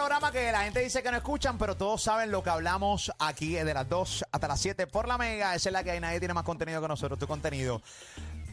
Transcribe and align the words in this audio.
Programa 0.00 0.32
que 0.32 0.50
la 0.50 0.62
gente 0.62 0.80
dice 0.80 1.02
que 1.02 1.10
no 1.10 1.18
escuchan, 1.18 1.58
pero 1.58 1.76
todos 1.76 2.02
saben 2.02 2.30
lo 2.30 2.42
que 2.42 2.48
hablamos 2.50 3.12
aquí 3.18 3.52
de 3.52 3.74
las 3.74 3.86
2 3.88 4.24
hasta 4.32 4.48
las 4.48 4.58
7 4.60 4.86
por 4.86 5.06
la 5.06 5.18
mega. 5.18 5.54
Esa 5.54 5.68
es 5.68 5.72
la 5.74 5.84
que 5.84 5.90
hay. 5.90 6.00
Nadie 6.00 6.18
tiene 6.18 6.32
más 6.34 6.42
contenido 6.42 6.80
que 6.80 6.88
nosotros. 6.88 7.18
Tu 7.18 7.26
contenido, 7.26 7.82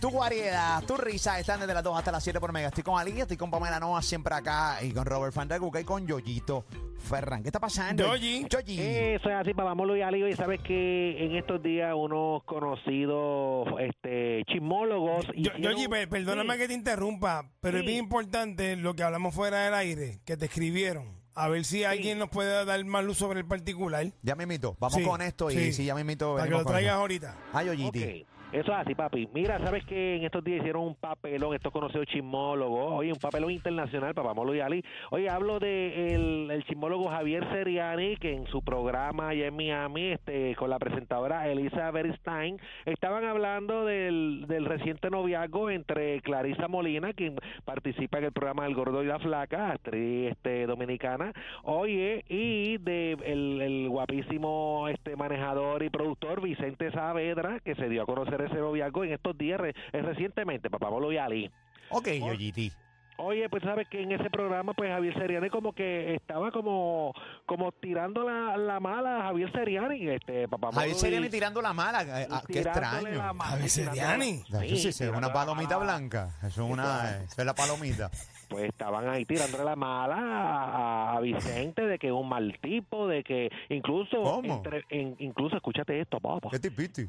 tu 0.02 0.12
variedad, 0.12 0.84
tu 0.84 0.98
risa 0.98 1.40
están 1.40 1.62
desde 1.62 1.74
las 1.74 1.84
2 1.84 1.98
hasta 1.98 2.12
las 2.12 2.22
7 2.24 2.40
por 2.42 2.52
mega. 2.52 2.68
Estoy 2.68 2.84
con 2.84 3.00
Ali, 3.00 3.20
estoy 3.22 3.38
con 3.38 3.50
Pamela 3.50 3.80
Noa 3.80 4.02
siempre 4.02 4.36
acá 4.36 4.80
y 4.84 4.92
con 4.92 5.06
Robert 5.06 5.34
Fandaguca 5.34 5.80
y 5.80 5.86
con 5.86 6.06
Yoyito 6.06 6.66
Ferran. 7.00 7.42
¿Qué 7.42 7.48
está 7.50 7.60
pasando? 7.62 8.04
Yoyi. 8.06 8.46
Yoyi. 8.50 8.80
Eso 8.82 9.30
es 9.30 9.36
así, 9.36 9.54
pavámoslo 9.54 9.96
y 9.96 10.02
Ali. 10.02 10.26
Y 10.30 10.36
sabes 10.36 10.60
que 10.62 11.24
en 11.26 11.38
estos 11.38 11.64
días 11.64 11.94
unos 11.96 12.44
conocidos 12.44 13.68
este, 13.80 14.44
chismólogos. 14.52 15.26
Yo, 15.28 15.52
hicieron- 15.54 15.62
Yoyi, 15.62 15.88
per- 15.88 16.10
perdóname 16.10 16.54
Sí. 16.56 16.60
que 16.60 16.68
te 16.68 16.74
interrumpa, 16.74 17.50
pero 17.62 17.78
es 17.80 17.86
bien 17.86 18.00
importante 18.00 18.76
lo 18.76 18.94
que 18.96 19.04
hablamos 19.04 19.34
fuera 19.34 19.60
del 19.64 19.74
aire, 19.76 20.20
que 20.26 20.36
te 20.36 20.46
escribieron. 20.46 21.17
A 21.40 21.50
ver 21.50 21.66
si 21.66 21.84
alguien 21.84 22.18
nos 22.18 22.30
puede 22.30 22.66
dar 22.66 22.84
más 22.86 23.04
luz 23.04 23.18
sobre 23.18 23.40
el 23.40 23.46
particular. 23.46 24.12
Ya 24.24 24.36
me 24.36 24.44
invito. 24.44 24.76
Vamos 24.80 24.96
Sí, 24.98 25.04
con 25.04 25.22
esto 25.22 25.52
y 25.52 25.54
sí. 25.54 25.74
sí, 25.74 25.86
ya 25.86 25.94
me 25.94 26.02
invito. 26.02 26.34
Para 26.34 26.46
que 26.46 26.50
lo 26.52 26.66
traigas 26.66 26.96
ahorita. 26.96 27.36
Ay. 27.54 27.70
Ok, 27.70 28.28
Eso 28.54 28.72
es 28.72 28.78
así, 28.78 28.96
papi. 28.96 29.28
Mira, 29.34 29.60
sabes 29.60 29.84
que 29.86 30.16
en 30.16 30.24
estos 30.24 30.42
días 30.42 30.60
hicieron 30.60 30.84
un 30.84 30.96
papelón, 30.96 31.54
estos 31.54 31.74
conocidos 31.74 32.08
chismólogos, 32.08 32.94
oye, 32.94 33.12
un 33.12 33.20
papelón 33.20 33.52
internacional, 33.52 34.14
papámoslo 34.14 34.56
y 34.56 34.62
Ali. 34.62 34.86
Oye, 35.12 35.30
hablo 35.30 35.60
de 35.60 36.16
el, 36.16 36.64
chismólogo 36.64 37.10
Javier 37.10 37.46
Seriani, 37.52 38.16
que 38.16 38.34
en 38.34 38.48
su 38.48 38.62
programa 38.62 39.30
allá 39.30 39.48
en 39.48 39.56
Miami, 39.56 40.12
este, 40.12 40.56
con 40.56 40.70
la 40.70 40.80
presentadora 40.80 41.50
Elisa 41.50 41.92
Beristain, 41.92 42.58
estaban 42.86 43.26
hablando 43.26 43.84
del, 43.84 44.46
del 44.48 44.64
reciente 44.64 45.10
noviazgo 45.10 45.70
entre 45.70 46.22
Clarisa 46.22 46.70
Molina, 46.70 47.12
quien 47.12 47.36
participa 47.66 48.20
en 48.20 48.26
el 48.26 48.32
programa 48.32 48.66
El 48.66 48.76
Gordo 48.76 49.04
y 49.04 49.08
la 49.08 49.20
Flaca, 49.20 49.72
actriz 49.72 50.32
este, 50.32 50.68
dominicana, 50.68 51.34
oye, 51.64 52.24
y 52.30 52.78
de 52.78 53.18
el, 53.26 53.62
el 53.62 53.90
guapísimo 53.90 54.88
este 54.88 55.18
manejador 55.18 55.84
y 55.84 55.90
productor 55.90 56.42
Vicente 56.42 56.92
Saavedra, 56.92 57.60
que 57.60 57.76
se 57.76 57.90
dio 57.90 58.04
a 58.04 58.06
conocer 58.06 58.37
ese 58.46 58.56
noviazgo 58.56 59.04
en 59.04 59.14
estos 59.14 59.38
días, 59.38 59.60
re- 59.60 59.74
eh, 59.94 60.02
recientemente, 60.02 60.70
papá 60.70 60.90
Molo 60.90 61.12
y 61.12 61.18
Ali. 61.18 61.52
Ok, 61.90 62.08
Yoyiti. 62.20 62.72
Oye, 63.20 63.50
pues 63.50 63.64
sabes 63.64 63.88
que 63.88 64.00
en 64.04 64.12
ese 64.12 64.30
programa, 64.30 64.76
pues 64.76 64.92
Javier 64.92 65.12
Seriani 65.16 65.50
como 65.50 65.74
que 65.74 66.14
estaba 66.14 66.52
como 66.52 67.14
como 67.48 67.72
tirando 67.72 68.24
la, 68.24 68.56
la 68.58 68.80
mala 68.80 69.22
a 69.22 69.24
Javier 69.24 69.52
Seriani, 69.52 70.08
este 70.10 70.48
papá 70.48 70.72
Javier 70.72 70.96
Seriani 70.96 71.26
y- 71.26 71.30
tirando 71.32 71.60
la 71.60 71.74
mala. 71.74 72.04
eh, 72.22 72.28
ah, 72.30 72.44
Qué 72.48 72.60
extraño. 72.60 73.10
la 73.18 73.34
mala, 73.34 73.50
Javier 73.52 73.70
Seriani. 73.70 74.34
Sí, 74.44 74.78
Sí, 74.78 74.92
sí, 74.94 75.04
es 75.06 75.10
una 75.10 75.34
palomita 75.34 75.78
blanca. 75.78 76.30
Eso 76.44 76.64
es 76.66 76.72
una, 76.72 77.18
eso 77.24 77.42
es 77.42 77.46
la 77.46 77.56
palomita. 77.56 78.12
pues 78.50 78.66
estaban 78.66 79.10
ahí 79.10 79.26
tirándole 79.26 79.64
la 79.64 79.76
mala 79.76 80.16
a, 80.16 81.18
a 81.18 81.20
Vicente 81.20 81.88
de 81.88 81.98
que 81.98 82.08
es 82.08 82.14
un 82.14 82.30
mal 82.30 82.56
tipo, 82.62 83.08
de 83.08 83.24
que 83.24 83.50
incluso 83.70 84.22
¿Cómo? 84.22 84.58
entre- 84.58 84.86
en- 84.90 85.16
incluso 85.18 85.56
escúchate 85.56 86.00
esto, 86.00 86.20
papá. 86.20 86.50
¿Qué 86.52 86.60
tipiti? 86.60 87.08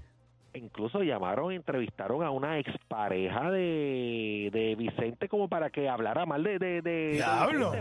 Incluso 0.59 1.03
llamaron, 1.03 1.53
entrevistaron 1.53 2.23
a 2.23 2.31
una 2.31 2.59
expareja 2.59 3.51
de, 3.51 4.51
de 4.53 4.75
Vicente 4.77 5.29
como 5.29 5.49
para 5.49 5.71
que 5.71 5.89
hablara 5.89 6.27
mal 6.27 6.43
de, 6.43 6.59
de, 6.59 6.83
de- 6.83 7.11
Diablo. 7.13 7.73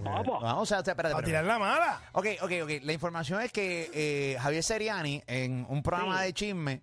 Vamos 0.41 0.71
a 0.71 0.79
espérate, 0.79 0.89
A 0.89 1.09
espérate. 1.09 1.23
tirar 1.25 1.43
la 1.45 1.59
mala. 1.59 2.01
Ok, 2.13 2.27
ok, 2.41 2.51
ok. 2.63 2.69
La 2.83 2.93
información 2.93 3.41
es 3.41 3.51
que 3.51 3.89
eh, 3.93 4.37
Javier 4.39 4.63
Seriani, 4.63 5.21
en 5.27 5.65
un 5.69 5.83
programa 5.83 6.19
Sí. 6.19 6.25
de 6.27 6.33
chisme, 6.33 6.81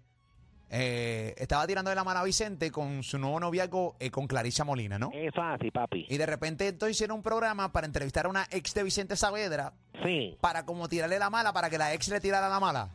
eh, 0.70 1.34
estaba 1.38 1.66
tirando 1.66 1.90
de 1.90 1.94
la 1.94 2.02
mano 2.04 2.20
a 2.20 2.24
Vicente 2.24 2.70
con 2.72 3.02
su 3.02 3.18
nuevo 3.18 3.38
noviazgo 3.38 3.96
eh, 4.00 4.10
con 4.10 4.26
Clarisa 4.26 4.64
Molina, 4.64 4.98
¿no? 4.98 5.10
Es 5.14 5.32
así, 5.36 5.70
papi. 5.70 6.06
Y 6.08 6.16
de 6.16 6.26
repente 6.26 6.66
entonces 6.68 6.96
hicieron 6.96 7.18
un 7.18 7.22
programa 7.22 7.70
para 7.72 7.86
entrevistar 7.86 8.26
a 8.26 8.28
una 8.28 8.46
ex 8.50 8.74
de 8.74 8.82
Vicente 8.82 9.14
Saavedra 9.16 9.72
Sí, 10.02 10.36
para 10.40 10.64
como 10.66 10.88
tirarle 10.88 11.18
la 11.18 11.30
mala, 11.30 11.52
para 11.52 11.70
que 11.70 11.78
la 11.78 11.94
ex 11.94 12.08
le 12.08 12.20
tirara 12.20 12.48
la 12.48 12.58
mala. 12.58 12.90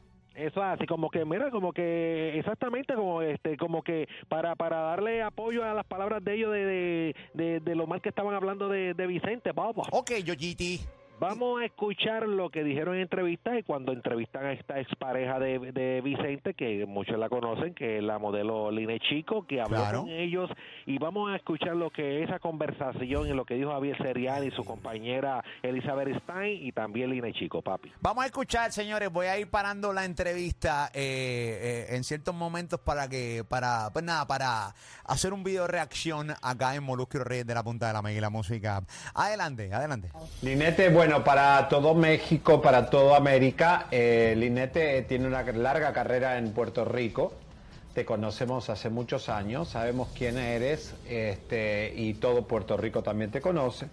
Eso 0.46 0.62
es 0.62 0.68
así, 0.68 0.86
como 0.86 1.10
que, 1.10 1.26
mira, 1.26 1.52
como 1.52 1.74
que, 1.74 2.38
exactamente, 2.38 2.94
como 2.96 3.22
este, 3.22 3.58
como 3.58 3.82
que 3.82 4.08
para, 4.28 4.56
para 4.56 4.78
darle 4.82 5.22
apoyo 5.22 5.64
a 5.64 5.74
las 5.74 5.86
palabras 5.86 6.24
de 6.24 6.36
ellos 6.36 6.52
de, 6.52 6.66
de, 6.66 7.16
de, 7.34 7.60
de 7.60 7.76
lo 7.76 7.88
mal 7.88 8.02
que 8.02 8.10
estaban 8.10 8.34
hablando 8.34 8.70
de, 8.70 8.94
de 8.94 9.08
Vicente, 9.08 9.54
papá. 9.54 9.84
Ok, 9.92 10.12
Yoyiti. 10.24 10.80
Vamos 11.19 11.62
a 11.62 11.66
escuchar 11.66 12.28
lo 12.28 12.50
que 12.50 12.63
dijeron 12.63 12.96
en 12.96 13.02
entrevistas 13.02 13.57
y 13.59 13.63
cuando 13.63 13.91
entrevistan 13.91 14.46
a 14.46 14.53
esta 14.53 14.80
expareja 14.80 15.38
de, 15.40 15.59
de 15.72 16.02
Vicente, 16.02 16.53
que 16.53 16.85
muchos 16.85 17.18
la 17.19 17.28
conocen, 17.30 17.74
que 17.74 17.97
es 17.97 18.03
la 18.03 18.19
modelo 18.19 18.72
Line 18.72 19.00
Chico, 19.02 19.46
que 19.46 19.59
habló 19.62 19.78
Claro. 19.78 20.02
con 20.02 20.09
ellos 20.09 20.50
y 20.85 20.97
vamos 20.97 21.29
a 21.31 21.35
escuchar 21.35 21.75
lo 21.75 21.90
que 21.90 22.24
esa 22.24 22.40
conversación 22.40 23.28
y 23.28 23.34
lo 23.34 23.44
que 23.46 23.56
dijo 23.56 23.72
Javier 23.72 23.97
Seriani 23.97 24.47
y 24.47 24.52
su 24.52 24.63
compañera 24.63 25.44
Elizabeth 25.62 26.22
Stein 26.24 26.66
y 26.66 26.72
también 26.72 27.09
Line 27.09 27.34
Chico, 27.34 27.62
papi. 27.62 27.91
Vamos 28.00 28.24
a 28.24 28.28
escuchar, 28.28 28.72
señores. 28.72 29.12
Voy 29.12 29.25
a 29.28 29.38
ir 29.38 29.50
parando 29.50 29.91
la 29.91 30.06
entrevista 30.06 30.90
eh, 30.94 31.85
eh, 31.90 31.96
en 31.96 32.03
ciertos 32.03 32.34
momentos 32.34 32.79
para 32.79 33.09
que, 33.09 33.44
para, 33.47 33.90
pues 33.91 34.06
nada, 34.06 34.25
para 34.25 34.74
hacer 35.03 35.34
un 35.34 35.44
video 35.44 35.68
reacción 35.68 36.29
acá 36.41 36.75
en 36.75 36.84
Molusco 36.84 37.18
Reyes 37.24 37.46
de 37.46 37.53
la 37.53 37.63
Punta 37.63 37.88
de 37.88 37.94
la 37.94 38.02
Mega 38.02 38.18
y 38.18 38.22
la 38.22 38.29
Música. 38.29 38.81
Adelante, 39.13 39.74
adelante. 39.74 40.09
Linete, 40.41 40.90
bueno, 40.90 41.09
para 41.18 41.68
todo 41.70 41.96
México, 41.96 42.62
para 42.62 42.90
toda 42.90 43.18
América, 43.18 43.88
eh, 43.90 44.36
Linete 44.38 45.02
tiene 45.03 45.28
una 45.28 45.42
larga 45.44 45.92
carrera 45.92 46.38
en 46.38 46.52
Puerto 46.52 46.86
Rico. 46.86 47.34
Te 47.94 48.06
conocemos 48.06 48.70
hace 48.70 48.90
muchos 48.90 49.28
años, 49.28 49.70
sabemos 49.70 50.09
quién 50.16 50.38
eres 50.38 50.94
este, 51.09 51.92
y 51.96 52.14
todo 52.14 52.44
Puerto 52.44 52.78
Rico 52.78 53.02
también 53.02 53.31
te 53.31 53.42
conoce. 53.42 53.88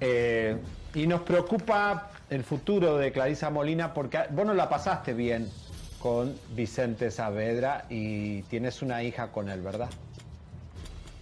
Eh, 0.00 0.58
y 0.94 1.06
nos 1.06 1.22
preocupa 1.22 2.10
el 2.28 2.44
futuro 2.44 2.98
de 2.98 3.10
Clarisa 3.10 3.48
Molina 3.48 3.94
porque 3.94 4.18
vos 4.30 4.44
no 4.44 4.52
la 4.52 4.68
pasaste 4.68 5.14
bien 5.14 5.48
con 5.98 6.34
Vicente 6.54 7.10
Saavedra 7.10 7.86
y 7.88 8.42
tienes 8.42 8.82
una 8.82 9.02
hija 9.02 9.32
con 9.32 9.48
él, 9.48 9.62
¿verdad? 9.62 9.88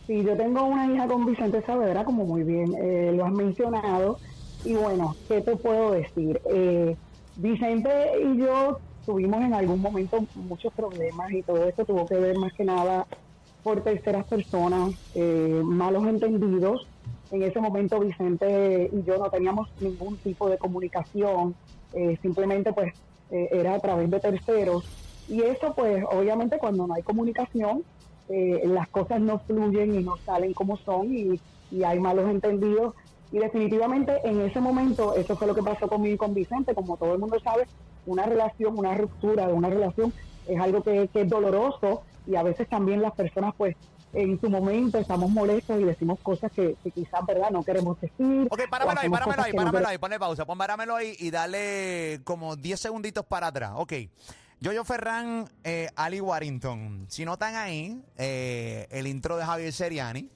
Sí, 0.08 0.24
yo 0.24 0.36
tengo 0.36 0.64
una 0.64 0.92
hija 0.92 1.06
con 1.06 1.24
Vicente 1.24 1.62
Saavedra, 1.62 2.04
como 2.04 2.24
muy 2.24 2.42
bien 2.42 2.74
eh, 2.76 3.12
lo 3.14 3.24
has 3.24 3.32
mencionado. 3.32 4.18
Y 4.64 4.74
bueno, 4.74 5.16
¿qué 5.28 5.40
te 5.40 5.56
puedo 5.56 5.92
decir? 5.92 6.40
Eh, 6.46 6.96
Vicente 7.36 7.90
y 8.22 8.38
yo 8.38 8.78
tuvimos 9.04 9.42
en 9.42 9.54
algún 9.54 9.80
momento 9.80 10.24
muchos 10.34 10.72
problemas 10.72 11.32
y 11.32 11.42
todo 11.42 11.64
esto 11.64 11.84
tuvo 11.84 12.06
que 12.06 12.14
ver 12.14 12.36
más 12.38 12.52
que 12.52 12.64
nada 12.64 13.06
por 13.62 13.82
terceras 13.82 14.24
personas, 14.26 14.92
eh, 15.14 15.60
malos 15.64 16.06
entendidos. 16.06 16.86
En 17.30 17.42
ese 17.42 17.60
momento 17.60 17.98
Vicente 17.98 18.90
y 18.92 19.02
yo 19.04 19.16
no 19.16 19.30
teníamos 19.30 19.68
ningún 19.80 20.18
tipo 20.18 20.48
de 20.48 20.58
comunicación, 20.58 21.54
eh, 21.94 22.18
simplemente 22.20 22.72
pues 22.72 22.94
eh, 23.30 23.48
era 23.52 23.74
a 23.74 23.80
través 23.80 24.10
de 24.10 24.20
terceros. 24.20 24.84
Y 25.28 25.42
eso 25.42 25.74
pues 25.74 26.04
obviamente 26.12 26.58
cuando 26.58 26.86
no 26.86 26.94
hay 26.94 27.02
comunicación, 27.02 27.82
eh, 28.28 28.62
las 28.66 28.88
cosas 28.88 29.20
no 29.20 29.38
fluyen 29.40 29.94
y 29.94 30.04
no 30.04 30.16
salen 30.18 30.52
como 30.52 30.76
son 30.76 31.12
y, 31.12 31.40
y 31.70 31.82
hay 31.84 31.98
malos 31.98 32.30
entendidos. 32.30 32.94
Y 33.32 33.38
definitivamente 33.38 34.20
en 34.24 34.40
ese 34.42 34.60
momento, 34.60 35.14
eso 35.14 35.36
fue 35.36 35.46
lo 35.46 35.54
que 35.54 35.62
pasó 35.62 35.88
conmigo 35.88 36.14
y 36.14 36.18
con 36.18 36.34
Vicente, 36.34 36.74
como 36.74 36.96
todo 36.96 37.14
el 37.14 37.18
mundo 37.18 37.40
sabe, 37.40 37.66
una 38.06 38.26
relación, 38.26 38.78
una 38.78 38.94
ruptura 38.94 39.46
de 39.46 39.52
una 39.52 39.70
relación 39.70 40.12
es 40.46 40.60
algo 40.60 40.82
que, 40.82 41.08
que 41.12 41.22
es 41.22 41.28
doloroso 41.28 42.02
y 42.26 42.36
a 42.36 42.42
veces 42.42 42.68
también 42.68 43.00
las 43.00 43.12
personas 43.12 43.54
pues 43.56 43.76
en 44.12 44.38
su 44.40 44.50
momento 44.50 44.98
estamos 44.98 45.30
molestos 45.30 45.80
y 45.80 45.84
decimos 45.84 46.18
cosas 46.20 46.52
que, 46.52 46.76
que 46.82 46.90
quizás, 46.90 47.24
¿verdad?, 47.26 47.50
no 47.50 47.62
queremos 47.64 47.98
decir. 47.98 48.46
Ok, 48.50 48.62
páramelo 48.68 49.00
ahí, 49.00 49.08
páramelo 49.08 49.42
ahí, 49.42 49.52
no 49.52 49.56
páramelo 49.56 49.88
ahí, 49.88 49.98
ponle 49.98 50.18
pausa, 50.18 50.44
pon 50.44 50.58
páramelo 50.58 50.96
ahí 50.96 51.16
y 51.18 51.30
dale 51.30 52.20
como 52.24 52.56
10 52.56 52.78
segunditos 52.78 53.24
para 53.24 53.46
atrás. 53.46 53.72
Ok. 53.76 53.94
Yoyo 54.60 54.84
Ferran, 54.84 55.48
eh, 55.64 55.88
Ali 55.96 56.20
Warrington. 56.20 57.06
Si 57.08 57.24
notan 57.24 57.56
ahí, 57.56 58.00
eh, 58.16 58.86
el 58.90 59.06
intro 59.08 59.36
de 59.36 59.44
Javier 59.44 59.72
Seriani 59.72 60.28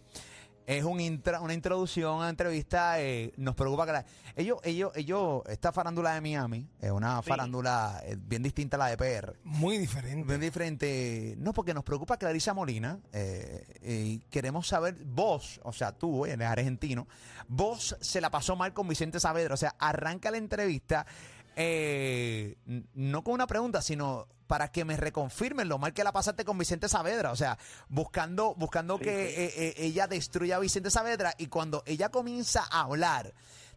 es 0.67 0.83
un 0.85 0.99
intra- 1.01 1.41
una 1.41 1.55
introducción 1.55 2.13
a 2.13 2.17
una 2.17 2.29
entrevista. 2.29 3.01
eh, 3.01 3.33
nos 3.37 3.55
preocupa 3.55 3.87
que 3.87 3.93
la- 3.93 4.05
ellos, 4.35 4.59
ellos, 4.65 4.93
ellos, 4.97 5.43
esta 5.49 5.71
farándula 5.73 6.13
de 6.15 6.21
Miami 6.21 6.67
es 6.81 6.91
una 6.91 7.23
farándula 7.23 8.03
eh, 8.05 8.17
bien 8.19 8.43
distinta 8.43 8.77
a 8.77 8.79
la 8.81 8.87
de 8.89 8.97
PR. 8.97 9.37
Muy 9.45 9.79
diferente. 9.79 10.27
Bien 10.27 10.41
diferente. 10.41 11.35
No, 11.39 11.53
porque 11.53 11.73
nos 11.73 11.85
preocupa 11.85 12.17
Clarisa 12.17 12.53
Molina. 12.53 12.99
eh, 13.13 13.65
y 13.83 14.19
queremos 14.31 14.67
saber, 14.67 14.97
vos, 15.05 15.61
o 15.63 15.73
sea, 15.73 15.93
tú, 15.93 16.27
eh, 16.27 16.33
eres 16.33 16.49
argentino, 16.49 17.07
vos 17.49 17.97
se 18.01 18.21
la 18.21 18.31
pasó 18.31 18.57
mal 18.57 18.75
con 18.75 18.89
Vicente 18.89 19.21
Saavedra. 19.21 19.55
O 19.55 19.57
sea, 19.57 19.75
arranca 19.79 20.31
la 20.31 20.39
entrevista, 20.39 21.07
eh, 21.55 22.57
n- 22.67 22.85
no 22.95 23.23
con 23.25 23.35
una 23.35 23.47
pregunta, 23.47 23.81
sino 23.83 24.27
para 24.47 24.69
que 24.69 24.85
me 24.85 24.97
reconfirmen 24.97 25.69
lo 25.69 25.79
mal 25.79 25.93
que 25.93 26.05
la 26.05 26.13
pasaste 26.13 26.45
con 26.45 26.59
Vicente 26.59 26.89
Saavedra. 26.89 27.33
O 27.33 27.37
sea, 27.37 27.59
buscando, 27.89 28.55
buscando 28.55 28.99
que 28.99 29.45
eh, 29.45 29.53
eh, 29.57 29.75
ella 29.79 30.07
destruya 30.07 30.57
a 30.57 30.61
Vicente 30.61 30.91
Saavedra. 30.91 31.35
Y 31.39 31.47
cuando 31.47 31.83
ella 31.87 32.09
comienza 32.11 32.65
a 32.71 32.83
hablar 32.83 33.35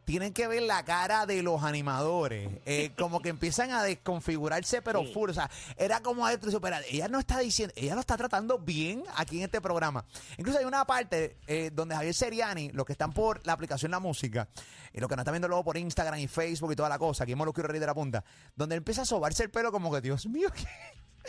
tienen 0.10 0.34
que 0.34 0.48
ver 0.48 0.64
la 0.64 0.84
cara 0.86 1.28
de 1.28 1.44
los 1.44 1.62
animadores, 1.62 2.50
eh, 2.66 2.90
como 2.98 3.22
que 3.22 3.30
empiezan 3.30 3.70
a 3.70 3.84
desconfigurarse, 3.84 4.82
pero 4.82 5.06
full. 5.06 5.30
O 5.30 5.34
sea, 5.36 5.52
era 5.78 6.00
como 6.00 6.28
esto, 6.28 6.60
pero 6.60 6.78
ella 6.90 7.08
no 7.08 7.20
está 7.20 7.38
diciendo, 7.38 7.76
ella 7.78 7.94
lo 7.94 8.02
está 8.02 8.18
tratando 8.18 8.58
bien 8.58 9.04
aquí 9.18 9.38
en 9.38 9.44
este 9.44 9.62
programa. 9.62 10.04
Incluso 10.40 10.58
hay 10.58 10.66
una 10.66 10.84
parte 10.84 11.38
eh, 11.46 11.70
donde 11.72 11.94
Javier 11.94 12.16
Seriani, 12.16 12.72
los 12.72 12.88
que 12.88 12.94
están 12.94 13.14
por 13.14 13.46
la 13.46 13.54
aplicación 13.54 13.92
La 13.92 14.00
Música, 14.00 14.50
y 14.94 15.00
los 15.00 15.08
que 15.08 15.16
nos 15.16 15.22
están 15.22 15.34
viendo 15.34 15.48
luego 15.48 15.64
por 15.64 15.78
Instagram 15.78 16.20
y 16.20 16.28
Facebook 16.28 16.72
y 16.72 16.76
toda 16.76 16.90
la 16.90 16.98
cosa, 16.98 17.26
aquí 17.26 17.34
hemos 17.34 17.46
lo 17.46 17.54
quiero 17.54 17.68
reír 17.68 17.80
de 17.80 17.86
la 17.86 17.94
punta, 17.94 18.24
donde 18.56 18.78
empieza 18.78 19.04
a 19.04 19.06
sobarse 19.06 19.44
el 19.44 19.52
pelo 19.52 19.72
como 19.72 19.92
que, 19.92 20.02
Dios 20.02 20.26
mío, 20.26 20.50
¿qué, 20.52 20.66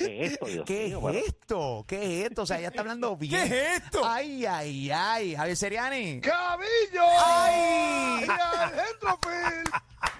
¿Qué 0.06 0.24
es 0.24 0.32
esto, 0.32 0.46
Dios 0.46 0.64
¿Qué 0.66 0.86
mío? 0.86 0.96
es 0.96 1.00
Bueno, 1.02 1.18
esto? 1.18 1.84
¿Qué 1.86 2.20
es 2.20 2.26
esto? 2.30 2.42
O 2.42 2.46
sea, 2.46 2.58
ella 2.58 2.68
está 2.68 2.80
hablando 2.80 3.16
bien. 3.18 3.48
¿Qué 3.48 3.66
es 3.76 3.82
esto? 3.82 4.00
Ay, 4.04 4.44
ay, 4.46 4.90
ay. 4.90 5.34
Javier 5.36 5.56
Seriani. 5.56 6.20
¡Cabillo! 6.20 7.04
¡Ay! 7.24 8.26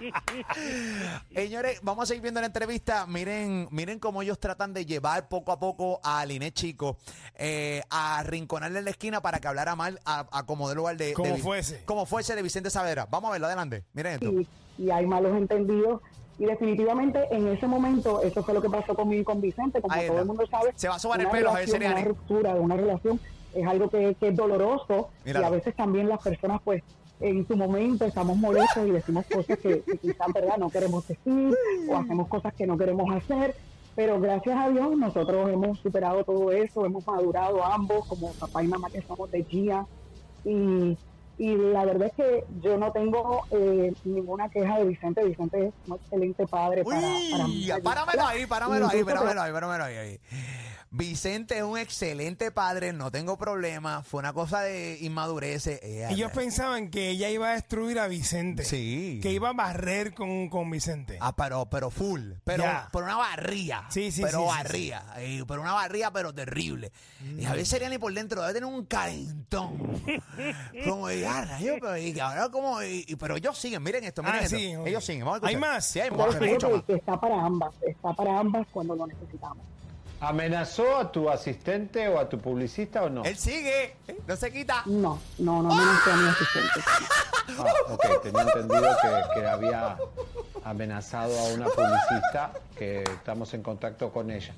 Señores, 1.33 1.79
vamos 1.83 2.03
a 2.03 2.05
seguir 2.07 2.21
viendo 2.21 2.39
la 2.39 2.47
entrevista. 2.47 3.05
Miren, 3.07 3.67
miren 3.71 3.99
cómo 3.99 4.21
ellos 4.21 4.39
tratan 4.39 4.73
de 4.73 4.85
llevar 4.85 5.27
poco 5.27 5.51
a 5.51 5.59
poco 5.59 5.99
a 6.03 6.25
Linet 6.25 6.53
Chico 6.53 6.97
eh, 7.35 7.81
a 7.89 8.19
arrinconarle 8.19 8.79
en 8.79 8.85
la 8.85 8.91
esquina 8.91 9.21
para 9.21 9.39
que 9.39 9.47
hablara 9.47 9.75
mal 9.75 9.99
a, 10.05 10.27
a 10.31 10.45
como 10.45 10.69
de 10.69 10.75
lugar 10.75 10.97
de. 10.97 11.13
Como 11.13 11.35
de- 11.35 11.41
fuese. 11.41 11.83
Como 11.85 12.05
fuese 12.05 12.35
de 12.35 12.41
Vicente 12.41 12.69
Saavedra. 12.69 13.07
Vamos 13.09 13.29
a 13.29 13.31
verlo 13.33 13.47
adelante. 13.47 13.83
Miren 13.93 14.13
esto. 14.13 14.31
y, 14.31 14.47
y 14.77 14.91
hay 14.91 15.05
malos 15.05 15.35
entendidos. 15.37 16.01
Y 16.39 16.45
definitivamente 16.45 17.27
en 17.31 17.47
ese 17.47 17.67
momento, 17.67 18.21
eso 18.21 18.43
fue 18.43 18.53
lo 18.53 18.61
que 18.61 18.69
pasó 18.69 18.95
conmigo 18.95 19.21
y 19.21 19.25
con 19.25 19.41
Vicente, 19.41 19.81
como 19.81 19.95
todo 19.95 20.19
el 20.19 20.25
mundo 20.25 20.45
sabe. 20.47 20.71
Se 20.75 20.87
va 20.87 20.95
a 20.95 20.99
sobar 20.99 21.21
el 21.21 21.27
pelo, 21.27 21.53
relación. 21.53 21.83
Una 21.83 22.03
ruptura 22.03 22.53
de 22.53 22.59
una 22.59 22.75
relación 22.75 23.19
es 23.53 23.67
algo 23.67 23.89
que, 23.89 24.15
que 24.19 24.29
es 24.29 24.35
doloroso 24.35 25.09
Míralo. 25.25 25.45
y 25.45 25.47
a 25.47 25.51
veces 25.51 25.75
también 25.75 26.07
las 26.09 26.21
personas 26.21 26.61
pues 26.63 26.83
en 27.19 27.47
su 27.47 27.55
momento 27.55 28.05
estamos 28.05 28.37
molestos 28.37 28.87
y 28.87 28.91
decimos 28.91 29.25
cosas 29.31 29.57
que, 29.59 29.81
que 29.81 29.97
quizás 29.97 30.33
verdad 30.33 30.57
no 30.57 30.69
queremos 30.69 31.07
decir 31.07 31.53
o 31.89 31.95
hacemos 31.95 32.27
cosas 32.27 32.53
que 32.53 32.65
no 32.65 32.77
queremos 32.77 33.13
hacer 33.13 33.55
pero 33.95 34.19
gracias 34.19 34.57
a 34.57 34.69
Dios 34.69 34.97
nosotros 34.97 35.49
hemos 35.49 35.79
superado 35.79 36.23
todo 36.23 36.51
eso 36.51 36.85
hemos 36.85 37.05
madurado 37.05 37.63
ambos 37.63 38.07
como 38.07 38.31
papá 38.33 38.63
y 38.63 38.67
mamá 38.67 38.89
que 38.89 39.01
somos 39.01 39.29
de 39.31 39.43
Gia 39.43 39.85
y, 40.43 40.97
y 41.41 41.57
la 41.57 41.85
verdad 41.85 42.05
es 42.05 42.13
que 42.13 42.45
yo 42.61 42.77
no 42.77 42.91
tengo 42.91 43.41
eh, 43.49 43.91
ninguna 44.03 44.47
queja 44.47 44.77
de 44.77 44.85
Vicente 44.85 45.23
Vicente 45.23 45.69
es 45.69 45.73
un 45.87 45.95
excelente 45.95 46.45
padre 46.45 46.83
para, 46.83 47.01
para 47.31 47.47
mí 47.47 47.67
Uy, 47.71 47.81
páramelo 47.81 48.27
ahí, 48.27 48.45
páramelo 48.45 48.87
ahí, 48.87 49.03
páramelo 49.03 49.41
ahí, 49.41 49.51
páramelo 49.51 49.83
ahí, 49.83 49.95
ahí. 49.95 50.19
Vicente 50.93 51.57
es 51.57 51.63
un 51.63 51.77
excelente 51.77 52.51
padre, 52.51 52.91
no 52.91 53.11
tengo 53.11 53.37
problema. 53.37 54.03
Fue 54.03 54.19
una 54.19 54.33
cosa 54.33 54.59
de 54.61 54.97
inmadurez. 54.99 55.67
eh, 55.67 56.07
Ellos 56.09 56.31
pensaban 56.33 56.89
que 56.91 57.09
ella 57.11 57.29
iba 57.29 57.49
a 57.49 57.53
destruir 57.53 57.97
a 57.97 58.07
Vicente. 58.07 58.65
Sí. 58.65 59.21
Que 59.23 59.31
iba 59.31 59.49
a 59.49 59.53
barrer 59.53 60.13
con, 60.13 60.49
con 60.49 60.69
Vicente. 60.69 61.17
Ah, 61.21 61.33
pero, 61.33 61.65
pero 61.69 61.91
full. 61.91 62.33
Pero, 62.43 62.63
Ya. 62.63 62.89
pero 62.91 63.05
una 63.05 63.15
barría. 63.15 63.85
Sí, 63.89 64.11
sí, 64.11 64.21
Pero 64.21 64.39
sí, 64.39 64.43
sí, 64.43 64.49
barría. 64.49 65.05
eh, 65.15 65.43
pero 65.47 65.61
una 65.61 65.71
barría, 65.71 66.11
pero 66.11 66.33
terrible. 66.35 66.91
Y 67.37 67.45
Javier 67.45 67.65
Seriani 67.65 67.97
por 67.97 68.13
dentro 68.13 68.41
debe 68.41 68.53
tener 68.55 68.67
un 68.67 68.85
calentón. 68.85 69.77
como, 70.85 71.09
y, 71.09 71.23
ah, 71.23 71.45
rayos, 71.45 71.77
pero, 71.79 71.97
y, 71.97 72.19
ahora 72.19 72.49
como, 72.49 72.83
y- 72.83 73.05
y- 73.07 73.15
pero 73.15 73.37
ellos 73.37 73.57
siguen, 73.57 73.81
miren 73.81 74.03
esto, 74.03 74.23
miren 74.23 74.39
Ah, 74.41 74.43
esto. 74.43 74.57
sí, 74.57 74.75
ok. 74.75 74.87
Ellos 74.87 75.05
siguen. 75.05 75.23
Vamos 75.23 75.41
a 75.41 75.47
¿Hay 75.47 75.55
más? 75.55 75.85
Sí, 75.85 76.01
hay, 76.01 76.11
más, 76.11 76.27
les 76.33 76.35
hay 76.35 76.41
digo 76.41 76.53
mucho 76.55 76.67
que, 76.67 76.73
más. 76.75 76.83
que 76.83 76.93
está 76.95 77.17
para 77.19 77.45
ambas, 77.45 77.73
está 77.81 78.13
para 78.13 78.39
ambas 78.39 78.67
cuando 78.73 78.93
lo 78.95 79.07
necesitamos. 79.07 79.65
¿Amenazó 80.21 80.97
a 80.97 81.11
tu 81.11 81.29
asistente 81.31 82.07
o 82.07 82.19
a 82.19 82.29
tu 82.29 82.39
publicista 82.39 83.03
o 83.03 83.09
no? 83.09 83.23
Él 83.25 83.35
sigue, 83.35 83.95
eh, 84.07 84.19
no 84.27 84.35
se 84.35 84.51
quita. 84.51 84.83
No, 84.85 85.19
no, 85.39 85.63
no 85.63 85.71
amenazó 85.71 86.11
a 86.11 86.15
mi 86.15 86.29
asistente. 86.29 86.79
Ah, 87.57 87.73
ok, 87.89 88.21
tenía 88.21 88.41
entendido 88.43 88.97
que, 89.01 89.39
que 89.39 89.47
había 89.47 89.97
amenazado 90.63 91.37
a 91.37 91.43
una 91.53 91.65
publicista 91.65 92.51
que 92.77 93.01
estamos 93.01 93.53
en 93.55 93.63
contacto 93.63 94.11
con 94.11 94.29
ella. 94.29 94.53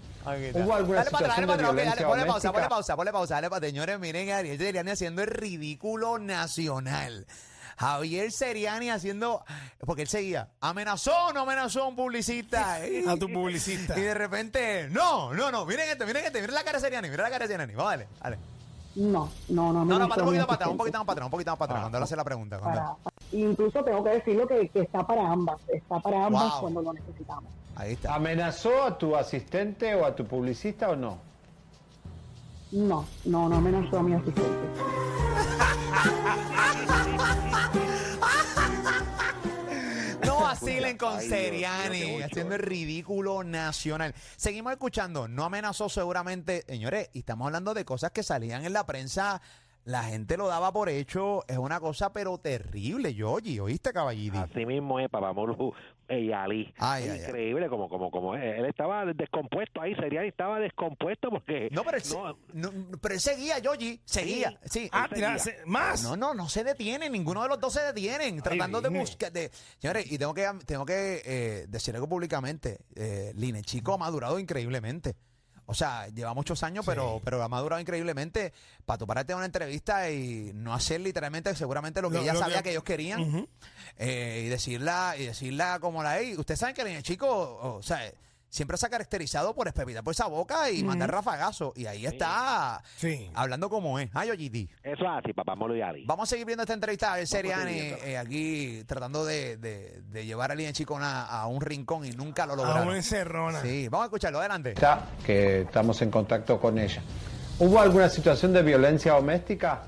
¿Hubo 0.54 0.74
alguna 0.76 1.00
Dale 1.00 1.12
para 1.12 1.28
atrás, 1.28 1.36
situación 1.38 1.48
dale 1.48 1.48
para 1.48 1.58
de 1.58 1.82
atrás, 1.82 1.96
dale, 1.96 2.08
ponle 2.08 2.26
pausa, 2.26 2.48
doméstica? 2.48 2.52
ponle 2.52 2.70
pausa, 2.70 2.96
ponle 2.96 3.12
pausa, 3.12 3.36
dale 3.36 3.50
para 3.50 3.66
señores, 3.66 4.00
miren 4.00 4.30
a 4.32 4.38
Ariel 4.38 4.58
Seriani 4.58 4.92
haciendo 4.92 5.22
el 5.22 5.30
ridículo 5.30 6.20
nacional. 6.20 7.26
Javier 7.78 8.32
Seriani 8.32 8.90
haciendo, 8.90 9.44
porque 9.86 10.04
él 10.04 10.08
seguía, 10.08 10.50
amenazó 10.62 11.12
o 11.28 11.34
no 11.34 11.42
amenazó 11.42 11.84
a 11.84 11.88
un 11.88 11.96
publicista. 11.96 12.78
A 13.08 13.18
tu 13.18 13.32
publicista. 13.32 13.98
Y 13.98 14.02
de 14.02 14.14
repente, 14.14 14.88
no, 14.90 15.34
no, 15.34 15.52
no, 15.52 15.66
miren 15.66 15.90
esto, 15.90 16.06
miren 16.06 16.26
esto, 16.26 16.40
miren 16.40 16.54
la 16.56 16.64
cara 16.64 16.78
de 16.78 16.82
Seriani, 16.86 17.10
miren 17.10 17.24
la 17.24 17.30
cara 17.32 17.46
de 17.48 17.54
Seriani, 17.54 17.74
vamos, 17.76 17.92
dale, 17.92 18.08
dale. 18.22 18.38
No, 18.96 19.28
no, 19.50 19.74
no 19.74 19.86
No, 19.86 19.98
no, 20.00 20.08
para 20.08 20.22
un 20.22 20.28
poquito 20.28 20.46
para 20.46 20.56
atrás, 20.56 20.70
un 20.70 20.78
poquito 20.78 20.98
más 21.00 21.06
para 21.08 21.14
atrás, 21.14 21.26
un 21.26 21.32
poquito 21.32 21.52
más 21.52 21.58
para 21.58 21.72
atrás, 21.72 21.82
cuando 21.84 21.98
él 21.98 22.04
hace 22.04 22.16
la 22.16 22.24
pregunta. 22.24 22.60
Para- 22.60 22.96
incluso 23.32 23.84
tengo 23.84 24.04
que 24.04 24.10
decirlo 24.12 24.48
que, 24.48 24.70
que 24.70 24.82
está 24.82 25.06
para 25.06 25.32
ambas, 25.32 25.58
está 25.74 26.00
para 26.00 26.26
ambas 26.26 26.52
Wow. 26.52 26.62
cuando 26.62 26.82
lo 26.84 26.94
necesitamos. 26.94 27.52
Ahí 27.76 27.94
está. 27.94 28.14
¿Amenazó 28.14 28.84
a 28.84 28.96
tu 28.98 29.16
asistente 29.16 29.96
o 29.96 30.06
a 30.06 30.16
tu 30.16 30.26
publicista 30.28 30.90
o 30.92 30.96
no? 30.96 31.18
No, 32.74 33.08
no, 33.26 33.48
no 33.48 33.58
amenazó 33.58 34.00
a 34.00 34.04
mi 34.04 34.16
asistente. 34.16 34.50
No 40.26 40.40
vacilen 40.42 40.98
con 40.98 41.20
Ay, 41.20 41.28
Dios 41.28 41.40
Seriani, 41.40 42.22
haciendo 42.24 42.56
el 42.56 42.62
ridículo 42.64 43.44
nacional. 43.44 44.16
Seguimos 44.38 44.74
escuchando, 44.74 45.28
no 45.28 45.44
amenazó 45.44 45.88
seguramente, 45.88 46.64
señores, 46.68 47.12
y 47.14 47.20
estamos 47.20 47.46
hablando 47.46 47.76
de 47.76 47.86
cosas 47.86 48.10
que 48.10 48.24
salían 48.24 48.66
en 48.66 48.74
la 48.74 48.88
prensa, 48.88 49.40
la 49.86 50.04
gente 50.04 50.38
lo 50.38 50.48
daba 50.48 50.72
por 50.72 50.88
hecho, 50.90 51.44
es 51.48 51.58
una 51.58 51.80
cosa 51.80 52.14
pero 52.14 52.38
terrible, 52.38 53.14
Yogi, 53.14 53.60
¿oíste, 53.60 53.92
caballito? 53.92 54.40
Así 54.40 54.66
mismo 54.66 55.00
es, 55.00 55.10
papá 55.10 55.34
Molu 55.34 55.74
y 56.10 56.32
Ali. 56.32 56.74
Ay, 56.78 57.04
ay, 57.04 57.10
ay. 57.10 57.18
Increíble, 57.20 57.70
como, 57.70 57.90
como, 57.90 58.12
como 58.12 58.36
él 58.36 58.44
él 58.44 58.66
estaba 58.66 59.06
descompuesto 59.06 59.82
ahí, 59.82 59.96
sería 59.96 60.24
estaba 60.24 60.60
descompuesto 60.60 61.30
porque. 61.30 61.70
No, 61.72 61.84
pero 61.84 61.98
él, 61.98 62.04
se- 62.04 62.16
no, 62.16 62.38
no, 62.54 62.72
pero 63.02 63.16
él 63.16 63.20
seguía, 63.22 63.60
Yogi, 63.60 64.00
seguía, 64.06 64.60
sí. 64.66 64.90
Ah, 64.92 65.08
seguía. 65.10 65.40
se- 65.40 65.58
más. 65.66 66.04
No, 66.04 66.16
no, 66.16 66.34
no 66.34 66.50
se 66.50 66.64
detienen, 66.64 67.12
ninguno 67.12 67.42
de 67.44 67.50
los 67.50 67.60
dos 67.60 67.74
se 67.74 67.82
detienen, 67.82 68.42
tratando 68.42 68.80
de 68.82 68.90
buscar. 68.90 69.32
De, 69.32 69.50
señores, 69.80 70.12
y 70.12 70.18
tengo 70.18 70.34
que, 70.34 70.48
tengo 70.66 70.86
que 70.86 71.22
eh, 71.26 71.66
decir 71.68 71.96
algo 71.96 72.08
públicamente: 72.08 72.80
eh, 72.96 73.32
Line 73.36 73.62
Chico 73.64 73.94
ha 73.94 73.98
madurado 73.98 74.38
increíblemente. 74.40 75.16
O 75.66 75.74
sea, 75.74 76.08
lleva 76.10 76.34
muchos 76.34 76.62
años, 76.64 76.86
pero, 76.86 77.22
pero 77.24 77.42
ha 77.42 77.48
madurado 77.48 77.80
increíblemente 77.80 78.52
para 78.86 78.98
tú 78.98 79.08
pararte 79.08 79.32
en 79.32 79.38
una 79.38 79.46
entrevista 79.46 80.10
y 80.12 80.52
no 80.54 80.74
hacer 80.74 81.00
literalmente 81.00 81.56
seguramente 81.56 82.02
lo 82.02 82.10
que 82.10 82.18
Lo- 82.18 82.24
ella 82.24 82.34
lo 82.34 82.40
sabía 82.40 82.58
que- 82.58 82.64
que, 82.64 82.70
ellos 82.72 82.84
querían 82.84 83.48
eh, 83.98 84.44
y 84.46 84.50
decirla 84.50 85.16
y 85.18 85.26
decirla 85.26 85.80
como 85.80 86.04
la 86.04 86.20
es. 86.20 86.38
Ustedes 86.38 86.60
saben 86.60 86.76
que 86.76 86.84
Line 86.84 87.02
Chico, 87.04 87.28
o, 87.30 87.82
sea, 87.82 88.12
siempre 88.54 88.78
se 88.78 88.86
ha 88.86 88.90
caracterizado 88.90 89.56
por 89.56 89.68
espepitar 89.68 90.04
por 90.04 90.12
esa 90.12 90.28
boca 90.28 90.70
y 90.70 90.84
mandar 90.84 91.10
rafagazo. 91.12 91.74
Y 91.76 91.88
ahí 91.88 92.06
está 92.06 92.84
Sí. 92.98 93.32
hablando 93.34 93.68
como 93.68 93.98
es. 93.98 94.12
Ay, 94.14 94.28
Yoyiti. 94.28 94.70
Eso 94.84 95.04
es 95.04 95.10
así, 95.10 95.34
papá 95.34 95.56
Molu 95.56 95.76
y 95.76 95.82
Ali. 95.82 96.06
Vamos 96.06 96.30
a 96.30 96.30
seguir 96.30 96.46
viendo 96.46 96.62
esta 96.62 96.76
entrevista 96.76 97.16
de 97.16 97.26
Seriani 97.26 97.74
eh, 97.76 98.16
aquí 98.18 98.84
tratando 98.86 99.26
de, 99.26 99.58
de- 99.58 100.02
de 100.04 100.26
llevar 100.28 100.52
a 100.52 100.56
Línea 100.56 100.72
Chico 100.72 101.00
a, 101.00 101.26
a 101.26 101.48
un 101.48 101.62
rincón 101.62 102.06
y 102.06 102.12
nunca 102.12 102.46
lo 102.46 102.54
A 102.54 102.58
lograron. 102.58 102.90
una 102.90 102.98
encerrona. 102.98 103.60
Sí, 103.62 103.88
vamos 103.90 104.04
a 104.04 104.08
escucharlo, 104.08 104.38
adelante. 104.38 104.74
Está, 104.74 105.08
que 105.26 105.62
estamos 105.62 106.00
en 106.04 106.12
contacto 106.12 106.60
con 106.62 106.78
ella. 106.78 107.02
¿Hubo 107.58 107.80
alguna 107.80 108.08
situación 108.08 108.54
de 108.54 108.62
violencia 108.62 109.14
doméstica? 109.14 109.82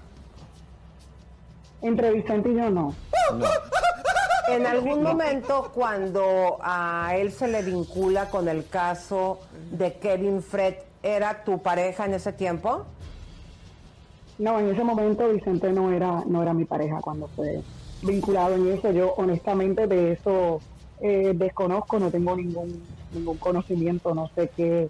Entre 1.84 2.12
Vicente 2.12 2.50
y 2.50 2.55
yo 2.55 2.69
no. 2.72 2.95
No. 3.36 3.45
En 4.47 4.65
algún 4.65 5.01
momento 5.01 5.71
cuando 5.73 6.57
a 6.61 7.15
él 7.17 7.31
se 7.31 7.47
le 7.47 7.61
vincula 7.63 8.29
con 8.29 8.47
el 8.47 8.67
caso 8.67 9.39
de 9.71 9.93
Kevin 9.93 10.41
Fred, 10.41 10.75
¿era 11.01 11.43
tu 11.43 11.61
pareja 11.61 12.05
en 12.05 12.13
ese 12.13 12.31
tiempo? 12.33 12.85
No, 14.37 14.59
en 14.59 14.69
ese 14.69 14.83
momento 14.83 15.29
Vicente 15.29 15.71
no 15.71 15.91
era, 15.91 16.23
no 16.27 16.43
era 16.43 16.53
mi 16.53 16.65
pareja 16.65 16.99
cuando 17.01 17.27
fue 17.29 17.61
vinculado 18.03 18.55
en 18.55 18.71
eso. 18.71 18.91
Yo 18.91 19.13
honestamente 19.17 19.87
de 19.87 20.11
eso 20.13 20.59
eh, 21.01 21.33
desconozco, 21.35 21.99
no 21.99 22.11
tengo 22.11 22.35
ningún 22.35 22.83
ningún 23.15 23.37
conocimiento, 23.37 24.13
no 24.13 24.29
sé 24.35 24.51
qué, 24.55 24.89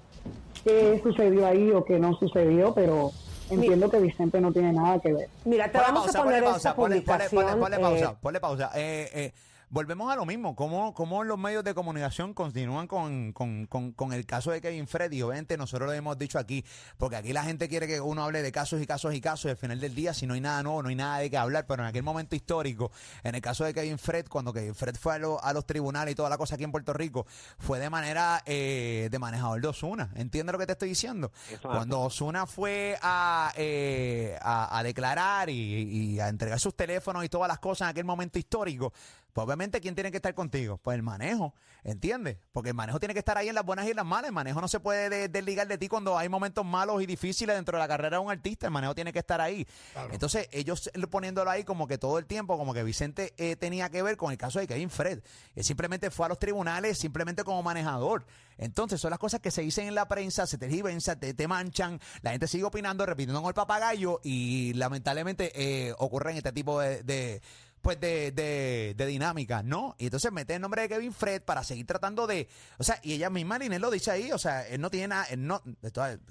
qué 0.64 1.00
sucedió 1.04 1.46
ahí 1.46 1.72
o 1.72 1.86
qué 1.86 2.00
no 2.00 2.16
sucedió, 2.16 2.74
pero 2.74 3.12
entiendo 3.50 3.90
que 3.90 4.00
Vicente 4.00 4.42
no 4.42 4.52
tiene 4.52 4.74
nada 4.74 5.00
que 5.00 5.14
ver. 5.14 5.28
Mira, 5.46 5.66
te 5.66 5.72
Ponle 5.74 5.86
vamos 5.88 6.04
pausa, 6.06 6.20
a 6.20 6.24
poner 6.24 6.44
ponle 6.44 6.58
esta 6.58 6.70
pausa, 6.70 6.76
ponle- 6.76 7.04
ponle- 7.04 7.30
publicación. 7.30 7.44
ponle- 7.46 7.60
ponle 7.60 7.76
eh, 7.78 7.80
pausa, 7.82 8.20
ponle 8.22 8.40
pausa. 8.40 8.72
Eh, 8.76 9.10
eh, 9.14 9.32
volvemos 9.76 10.10
a 10.10 10.16
lo 10.16 10.26
mismo, 10.26 10.56
cómo, 10.56 10.94
cómo 10.94 11.26
los 11.26 11.38
medios 11.38 11.62
de 11.66 11.74
comunicación 11.74 12.34
continúan 12.34 12.88
con, 12.88 13.34
con, 13.34 13.66
con, 13.66 13.92
con 13.92 14.14
el 14.14 14.26
caso 14.26 14.52
de 14.52 14.62
Kevin 14.62 14.88
Freddy. 14.88 15.22
Obviamente 15.22 15.58
nosotros 15.58 15.88
lo 15.88 15.92
hemos 15.94 16.18
dicho 16.18 16.40
aquí, 16.40 16.64
porque 16.98 17.18
aquí 17.18 17.34
la 17.34 17.44
gente 17.44 17.68
quiere 17.68 17.86
que 17.86 18.00
uno 18.00 18.24
hable 18.24 18.42
de 18.42 18.54
casos 18.54 18.82
y 18.82 18.88
casos 18.88 19.14
y 19.14 19.20
casos, 19.20 19.48
y 19.48 19.50
al 19.50 19.58
final 19.58 19.82
del 19.82 19.94
día, 19.94 20.14
si 20.14 20.28
no 20.28 20.34
hay 20.34 20.40
nada 20.40 20.64
nuevo, 20.64 20.82
no 20.82 20.88
hay 20.88 20.96
nada 20.96 21.18
de 21.18 21.30
qué 21.30 21.36
hablar, 21.38 21.66
pero 21.68 21.84
en 21.84 21.90
aquel 21.90 22.04
momento 22.04 22.38
histórico, 22.38 22.90
en 23.22 23.36
el 23.36 23.42
caso 23.42 23.66
de 23.66 23.74
Kevin 23.74 24.00
Fred, 24.00 24.28
cuando 24.30 24.54
Kevin 24.54 24.76
Fred 24.76 24.96
fue 24.96 25.16
a, 25.16 25.18
lo- 25.20 25.44
a 25.44 25.52
los 25.52 25.66
tribunales 25.66 26.14
y 26.14 26.16
toda 26.16 26.30
la 26.30 26.38
cosa 26.38 26.56
aquí 26.56 26.64
en 26.64 26.72
Puerto 26.72 26.94
Rico, 26.94 27.26
fue 27.60 27.78
de 27.78 27.90
manera 27.90 28.42
eh, 28.46 29.10
de 29.12 29.20
manejador 29.20 29.60
de 29.60 29.68
Osuna. 29.68 30.10
¿Entiendes 30.16 30.54
lo 30.54 30.60
que 30.60 30.68
te 30.68 30.72
estoy 30.72 30.88
diciendo? 30.88 31.34
Cuando 31.76 32.00
Osuna 32.00 32.46
fue 32.46 32.98
a, 33.02 33.52
eh, 33.58 34.38
a, 34.42 34.78
a 34.80 34.84
declarar 34.84 35.50
y, 35.50 36.14
y 36.14 36.20
a 36.22 36.30
entregar 36.30 36.62
sus 36.62 36.76
teléfonos 36.78 37.26
y 37.26 37.28
todas 37.28 37.50
las 37.50 37.60
cosas 37.60 37.88
en 37.88 37.90
aquel 37.90 38.06
momento 38.06 38.40
histórico, 38.40 38.94
pues 39.36 39.44
obviamente 39.46 39.82
¿quién 39.82 39.96
tiene 39.96 40.12
que 40.12 40.18
estar 40.18 40.34
contigo? 40.34 40.78
Pues 40.78 40.96
el 40.96 41.04
manejo, 41.04 41.54
¿entiendes? 41.84 42.38
Porque 42.54 42.70
el 42.70 42.74
manejo 42.74 43.00
tiene 43.02 43.14
que 43.14 43.20
estar 43.20 43.38
ahí 43.38 43.50
en 43.50 43.56
las 43.56 43.66
buenas 43.66 43.86
y 43.86 43.90
en 43.90 43.98
las 43.98 44.06
malas. 44.06 44.30
El 44.30 44.34
manejo 44.34 44.62
no 44.62 44.70
se 44.70 44.80
puede 44.80 45.10
de- 45.10 45.28
desligar 45.28 45.68
de 45.68 45.78
ti 45.78 45.90
cuando 45.90 46.18
hay 46.18 46.30
momentos 46.30 46.64
malos 46.66 47.02
y 47.02 47.06
difíciles 47.06 47.54
dentro 47.54 47.78
de 47.78 47.82
la 47.84 47.88
carrera 47.90 48.16
de 48.18 48.24
un 48.24 48.32
artista. 48.32 48.68
El 48.68 48.72
manejo 48.72 48.96
tiene 48.96 49.12
que 49.12 49.20
estar 49.20 49.42
ahí. 49.42 49.68
Entonces 50.14 50.48
ellos 50.54 50.90
poniéndolo 51.12 51.50
ahí 51.52 51.66
como 51.66 51.86
que 51.86 51.98
todo 51.98 52.18
el 52.18 52.26
tiempo, 52.28 52.58
como 52.58 52.74
que 52.74 52.82
Vicente 52.84 53.34
eh, 53.36 53.58
tenía 53.58 53.90
que 53.90 54.02
ver 54.02 54.16
con 54.16 54.32
el 54.32 54.38
caso 54.38 54.60
de 54.60 54.68
Kevin 54.68 54.90
Fred. 54.90 55.22
Él 55.54 55.64
simplemente 55.66 56.10
fue 56.12 56.28
a 56.28 56.30
los 56.30 56.40
tribunales 56.40 56.98
simplemente 56.98 57.44
como 57.44 57.62
manejador. 57.62 58.26
Entonces 58.58 59.02
son 59.02 59.10
las 59.10 59.20
cosas 59.20 59.42
que 59.42 59.52
se 59.52 59.64
dicen 59.64 59.86
en 59.90 59.96
la 59.96 60.08
prensa, 60.08 60.48
se 60.48 60.58
tergiversan, 60.58 61.20
te, 61.20 61.34
te 61.34 61.46
manchan, 61.46 62.00
la 62.22 62.32
gente 62.32 62.48
sigue 62.48 62.64
opinando, 62.64 63.06
repitiendo 63.06 63.42
con 63.42 63.50
el 63.50 63.54
papagayo 63.54 64.22
y 64.24 64.72
lamentablemente 64.76 65.52
eh, 65.56 65.94
ocurren 65.98 66.38
este 66.38 66.54
tipo 66.54 66.80
de, 66.80 67.04
de, 67.04 67.42
pues 67.86 68.00
de, 68.00 68.32
de, 68.32 68.96
de 68.98 69.06
dinámicas, 69.06 69.64
¿no? 69.64 69.94
Y 70.00 70.06
entonces 70.06 70.32
mete 70.32 70.56
el 70.56 70.62
nombre 70.62 70.82
de 70.82 70.90
Kevin 70.90 71.14
Fred 71.14 71.44
para 71.44 71.64
seguir 71.64 71.86
tratando 71.86 72.26
de, 72.26 72.48
o 72.80 72.84
sea, 72.84 73.00
y 73.04 73.14
ella 73.14 73.30
misma, 73.30 73.60
Ninel 73.60 73.80
lo 73.80 73.92
dice 73.92 74.10
ahí, 74.10 74.32
o 74.32 74.40
sea, 74.40 74.68
él 74.68 74.82
no 74.82 74.90
tiene 74.90 75.10
nada, 75.10 75.26
él 75.26 75.46
no, 75.46 75.62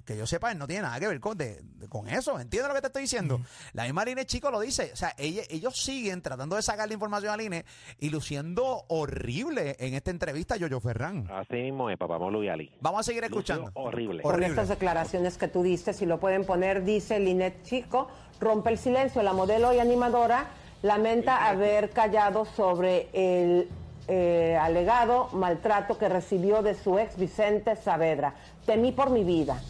que 0.04 0.16
yo 0.18 0.26
sepa, 0.26 0.50
él 0.50 0.58
no 0.58 0.66
tiene 0.66 0.82
nada 0.82 0.99
que 0.99 1.06
ver 1.06 1.20
con, 1.20 1.38
de- 1.38 1.61
de- 1.62 1.88
con 1.88 2.08
eso, 2.08 2.40
¿entiendes 2.40 2.68
lo 2.68 2.75
que 2.75 2.80
te 2.80 2.88
estoy 2.88 3.02
diciendo? 3.02 3.40
La 3.73 3.84
misma 3.84 4.04
Line 4.04 4.26
Chico 4.26 4.50
lo 4.50 4.58
dice, 4.58 4.90
o 4.92 4.96
sea, 4.96 5.14
ella- 5.16 5.44
ellos 5.49 5.80
siguen 5.80 6.20
tratando 6.23 6.56
de 6.56 6.62
sacar 6.62 6.88
la 6.88 6.94
información 6.94 7.32
a 7.32 7.37
Line 7.37 7.64
y 8.00 8.11
luciendo 8.11 8.84
horrible 8.88 9.76
en 9.78 9.94
esta 9.94 10.11
entrevista 10.11 10.54
a 10.54 10.56
Yoyo 10.56 10.80
Ferran. 10.80 11.28
Así 11.30 11.54
mismo 11.54 11.88
es, 11.88 11.96
papá 11.96 12.18
Molo 12.18 12.42
y 12.42 12.49
Ali. 12.49 12.73
Vamos 12.80 13.00
a 13.00 13.02
seguir 13.04 13.23
escuchando. 13.23 13.70
horrible. 13.75 14.23
con 14.23 14.32
Horrible. 14.32 14.49
estas 14.49 14.68
declaraciones 14.70 15.38
que 15.38 15.46
tú 15.46 15.62
diste, 15.62 15.92
si 15.92 16.04
lo 16.04 16.18
pueden 16.18 16.44
poner, 16.44 16.82
dice 16.84 17.20
Linet 17.20 17.62
Chico, 17.62 18.08
rompe 18.40 18.70
el 18.70 18.78
silencio. 18.78 19.23
La 19.23 19.32
modelo 19.32 19.73
y 19.73 19.78
animadora 19.78 20.49
lamenta 20.84 21.48
haber 21.48 21.90
callado 21.90 22.44
sobre 22.44 23.08
el 23.14 23.70
eh, 24.06 24.54
alegado 24.60 25.28
maltrato 25.32 25.96
que 25.96 26.10
recibió 26.10 26.60
de 26.62 26.74
su 26.74 26.98
ex 26.98 27.16
Vicente 27.16 27.74
Saavedra. 27.74 28.34
Temí 28.66 28.92
por 28.92 29.08
mi 29.08 29.24
vida. 29.24 29.62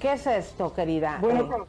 ¿Qué 0.00 0.14
es 0.14 0.26
esto, 0.26 0.74
querida? 0.74 1.18
Bueno, 1.20 1.42
Eh, 1.44 1.62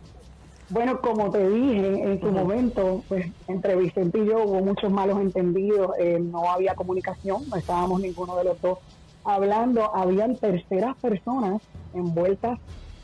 bueno, 0.69 0.99
como 0.99 1.29
te 1.29 1.47
dije 1.47 2.11
en 2.11 2.19
su 2.19 2.31
momento, 2.31 3.03
pues 3.07 3.27
entre 3.47 3.75
Vicente 3.75 4.17
y 4.17 4.25
yo 4.25 4.43
hubo 4.43 4.61
muchos 4.61 4.91
malos 4.91 5.19
entendidos, 5.21 5.91
eh, 5.99 6.17
no 6.19 6.49
había 6.49 6.73
comunicación, 6.73 7.47
no 7.47 7.57
estábamos 7.57 8.01
ninguno 8.01 8.35
de 8.35 8.45
los 8.45 8.59
dos 8.59 8.79
hablando, 9.23 9.95
habían 9.95 10.37
terceras 10.37 10.95
personas 10.97 11.61
envueltas 11.93 12.57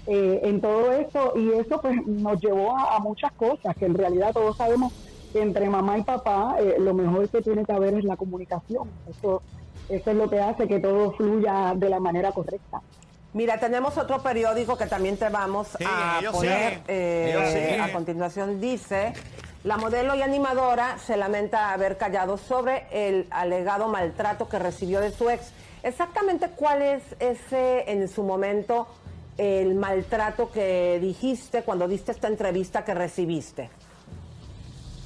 eh, 0.08 0.40
en 0.42 0.60
todo 0.60 0.92
esto 0.92 1.34
y 1.36 1.52
eso 1.52 1.80
pues 1.80 2.04
nos 2.08 2.42
llevó 2.42 2.76
a, 2.76 2.96
a 2.96 3.00
muchas 3.00 3.32
cosas 3.34 3.76
que 3.76 3.86
en 3.86 3.94
realidad 3.94 4.34
todos 4.34 4.58
sabemos 4.58 4.92
que 5.32 5.42
entre 5.42 5.70
mamá 5.70 5.98
y 5.98 6.04
papá 6.04 6.56
eh, 6.60 6.76
lo 6.80 6.94
mejor 6.94 7.30
que 7.30 7.42
tiene 7.42 7.66
que 7.66 7.72
haber 7.72 7.96
es 7.96 8.04
la 8.04 8.18
comunicación. 8.18 8.90
Eso, 9.10 9.42
eso 9.90 10.12
es 10.12 10.18
lo 10.18 10.30
que 10.30 10.40
hace 10.40 10.68
que 10.68 10.80
todo 10.80 11.12
fluya 11.14 11.74
de 11.76 11.90
la 11.90 12.00
manera 12.00 12.32
correcta. 12.32 12.82
Mira, 13.34 13.60
tenemos 13.60 13.98
otro 13.98 14.22
periódico 14.22 14.78
que 14.78 14.88
también 14.88 15.16
te 15.18 15.30
vamos 15.30 15.70
Sí, 15.78 15.86
a 15.88 16.20
poner 16.32 16.82
eh, 16.88 17.80
a 17.82 17.92
continuación. 17.94 18.60
Dice, 18.60 19.14
la 19.64 19.78
modelo 19.78 20.16
y 20.16 20.22
animadora 20.22 20.98
se 20.98 21.16
lamenta 21.16 21.72
haber 21.72 21.98
callado 21.98 22.38
sobre 22.38 22.88
el 22.92 23.28
alegado 23.32 23.88
maltrato 23.88 24.50
que 24.50 24.60
recibió 24.60 25.00
de 25.00 25.12
su 25.12 25.30
ex. 25.30 25.54
Exactamente 25.84 26.50
cuál 26.50 26.82
es 26.82 27.04
ese 27.20 27.90
en 27.90 28.08
su 28.10 28.24
momento 28.24 28.88
el 29.38 29.76
maltrato 29.76 30.52
que 30.52 31.00
dijiste 31.00 31.64
cuando 31.64 31.88
diste 31.88 32.12
esta 32.12 32.28
entrevista 32.28 32.84
que 32.84 32.94
recibiste. 32.94 33.70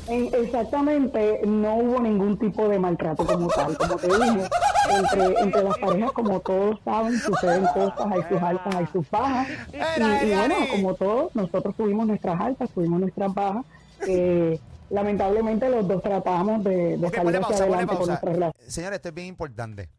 En- 0.08 0.34
exactamente, 0.36 1.42
no 1.46 1.76
hubo 1.78 2.00
ningún 2.00 2.38
tipo 2.38 2.68
de 2.68 2.78
maltrato 2.80 3.26
como 3.26 3.48
tal. 3.48 3.78
Como 3.78 3.96
te 3.96 4.08
dije, 4.08 4.48
entre, 4.90 5.40
entre 5.42 5.64
las 5.64 5.78
parejas, 5.78 6.12
como 6.12 6.40
todos 6.42 6.80
saben, 6.86 7.18
suceden 7.20 7.66
cosas, 7.74 8.12
hay 8.12 8.22
sus 8.30 8.42
altas, 8.42 8.76
hay 8.76 8.88
sus 8.92 9.10
bajas. 9.10 9.48
Y, 9.74 10.26
y 10.28 10.36
bueno, 10.36 10.56
como 10.72 10.94
todos, 10.96 11.36
nosotros 11.36 11.76
tuvimos 11.76 12.06
nuestras 12.08 12.40
altas, 12.40 12.70
tuvimos 12.72 13.00
nuestras 13.00 13.34
bajas. 13.34 13.66
Eh, 14.08 14.60
lamentablemente 14.90 15.68
los 15.70 15.88
dos 15.88 16.04
tratamos 16.04 16.64
de, 16.64 16.98
de 16.98 17.08
Ok, 17.08 17.16
salir 17.16 17.38
hacia 17.38 17.42
pausa, 17.42 17.58
ponle 17.64 17.64
adelante 17.76 17.96
con 17.98 18.08
nuestra 18.08 18.32
relación. 18.32 18.70
Señores, 18.72 18.96
esto 18.98 19.10
es 19.10 19.16
bien 19.16 19.28
importante. 19.28 19.90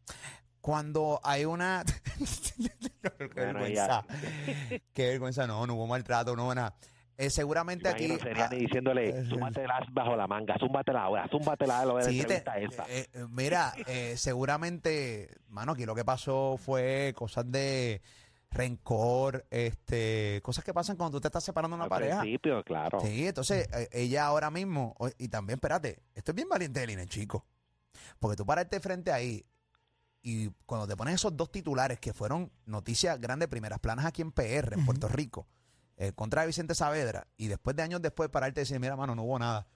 Cuando 0.61 1.21
hay 1.23 1.45
una... 1.45 1.85
Qué 3.03 3.31
vergüenza. 3.35 4.05
Qué 4.93 5.07
vergüenza. 5.09 5.47
No, 5.47 5.67
no 5.67 5.75
hubo 5.75 5.87
maltrato, 5.87 6.35
no 6.37 6.45
hubo 6.45 6.55
nada. 6.55 6.75
Eh, 7.19 7.31
seguramente 7.31 7.89
aquí... 7.89 8.07
Seriani 8.19 8.59
diciéndole, 8.59 9.09
eh, 9.09 9.25
zúmbatela 9.29 9.79
bajo 9.93 10.15
la 10.17 10.27
manga, 10.27 10.55
zúmbatela 10.59 11.03
ahora, 11.05 11.27
zúmbatela 11.31 11.85
lo 11.87 11.97
de 11.97 12.05
la 12.05 12.11
Sí, 12.11 12.23
te- 12.25 12.37
entrevista 12.37 12.59
esa. 12.59 12.85
eh, 12.93 13.07
eh, 13.15 13.27
mira, 13.31 13.73
eh, 13.87 14.15
seguramente, 14.17 15.31
mano, 15.49 15.73
aquí 15.73 15.87
lo 15.87 15.95
que 15.95 16.05
pasó 16.05 16.57
fue 16.59 17.15
cosas 17.17 17.51
de 17.51 18.03
rencor, 18.51 19.45
este, 19.51 20.41
cosas 20.43 20.65
que 20.65 20.73
pasan 20.73 20.97
cuando 20.97 21.17
tú 21.19 21.21
te 21.23 21.29
estás 21.29 21.45
separando 21.45 21.75
de 21.77 21.79
una 21.79 21.85
Al 21.85 21.91
pareja. 21.91 22.21
principio, 22.21 22.63
claro. 22.65 23.01
Sí, 23.01 23.27
entonces 23.27 23.69
eh, 23.73 23.89
ella 23.93 24.27
ahora 24.27 24.51
mismo, 24.51 24.95
y 25.19 25.29
también, 25.29 25.57
espérate, 25.57 26.03
esto 26.15 26.33
es 26.33 26.35
bien 26.37 26.49
valiente 26.49 26.81
de 26.81 26.87
Lina, 26.87 27.07
chico. 27.07 27.47
Porque 28.19 28.37
tú 28.37 28.45
pararte 28.47 28.79
frente 28.81 29.11
ahí 29.13 29.45
y 30.23 30.51
cuando 30.67 30.87
te 30.87 30.97
pones 30.97 31.15
esos 31.15 31.37
dos 31.37 31.51
titulares 31.51 31.99
que 32.01 32.13
fueron 32.13 32.51
noticias 32.67 33.21
grandes, 33.21 33.49
primeras 33.49 33.79
planas 33.79 34.05
aquí 34.05 34.23
en 34.23 34.33
PR, 34.33 34.75
en 34.75 34.85
Puerto 34.85 35.09
Rico, 35.09 35.47
eh, 35.97 36.13
contra 36.13 36.45
Vicente 36.45 36.75
Saavedra, 36.75 37.27
y 37.37 37.49
después 37.49 37.75
de 37.77 37.83
años 37.83 38.03
después 38.03 38.29
pararte 38.29 38.61
y 38.61 38.63
decir, 38.63 38.79
mira, 38.81 38.97
mano, 38.97 39.15
no 39.15 39.23
hubo 39.23 39.39
nada. 39.39 39.67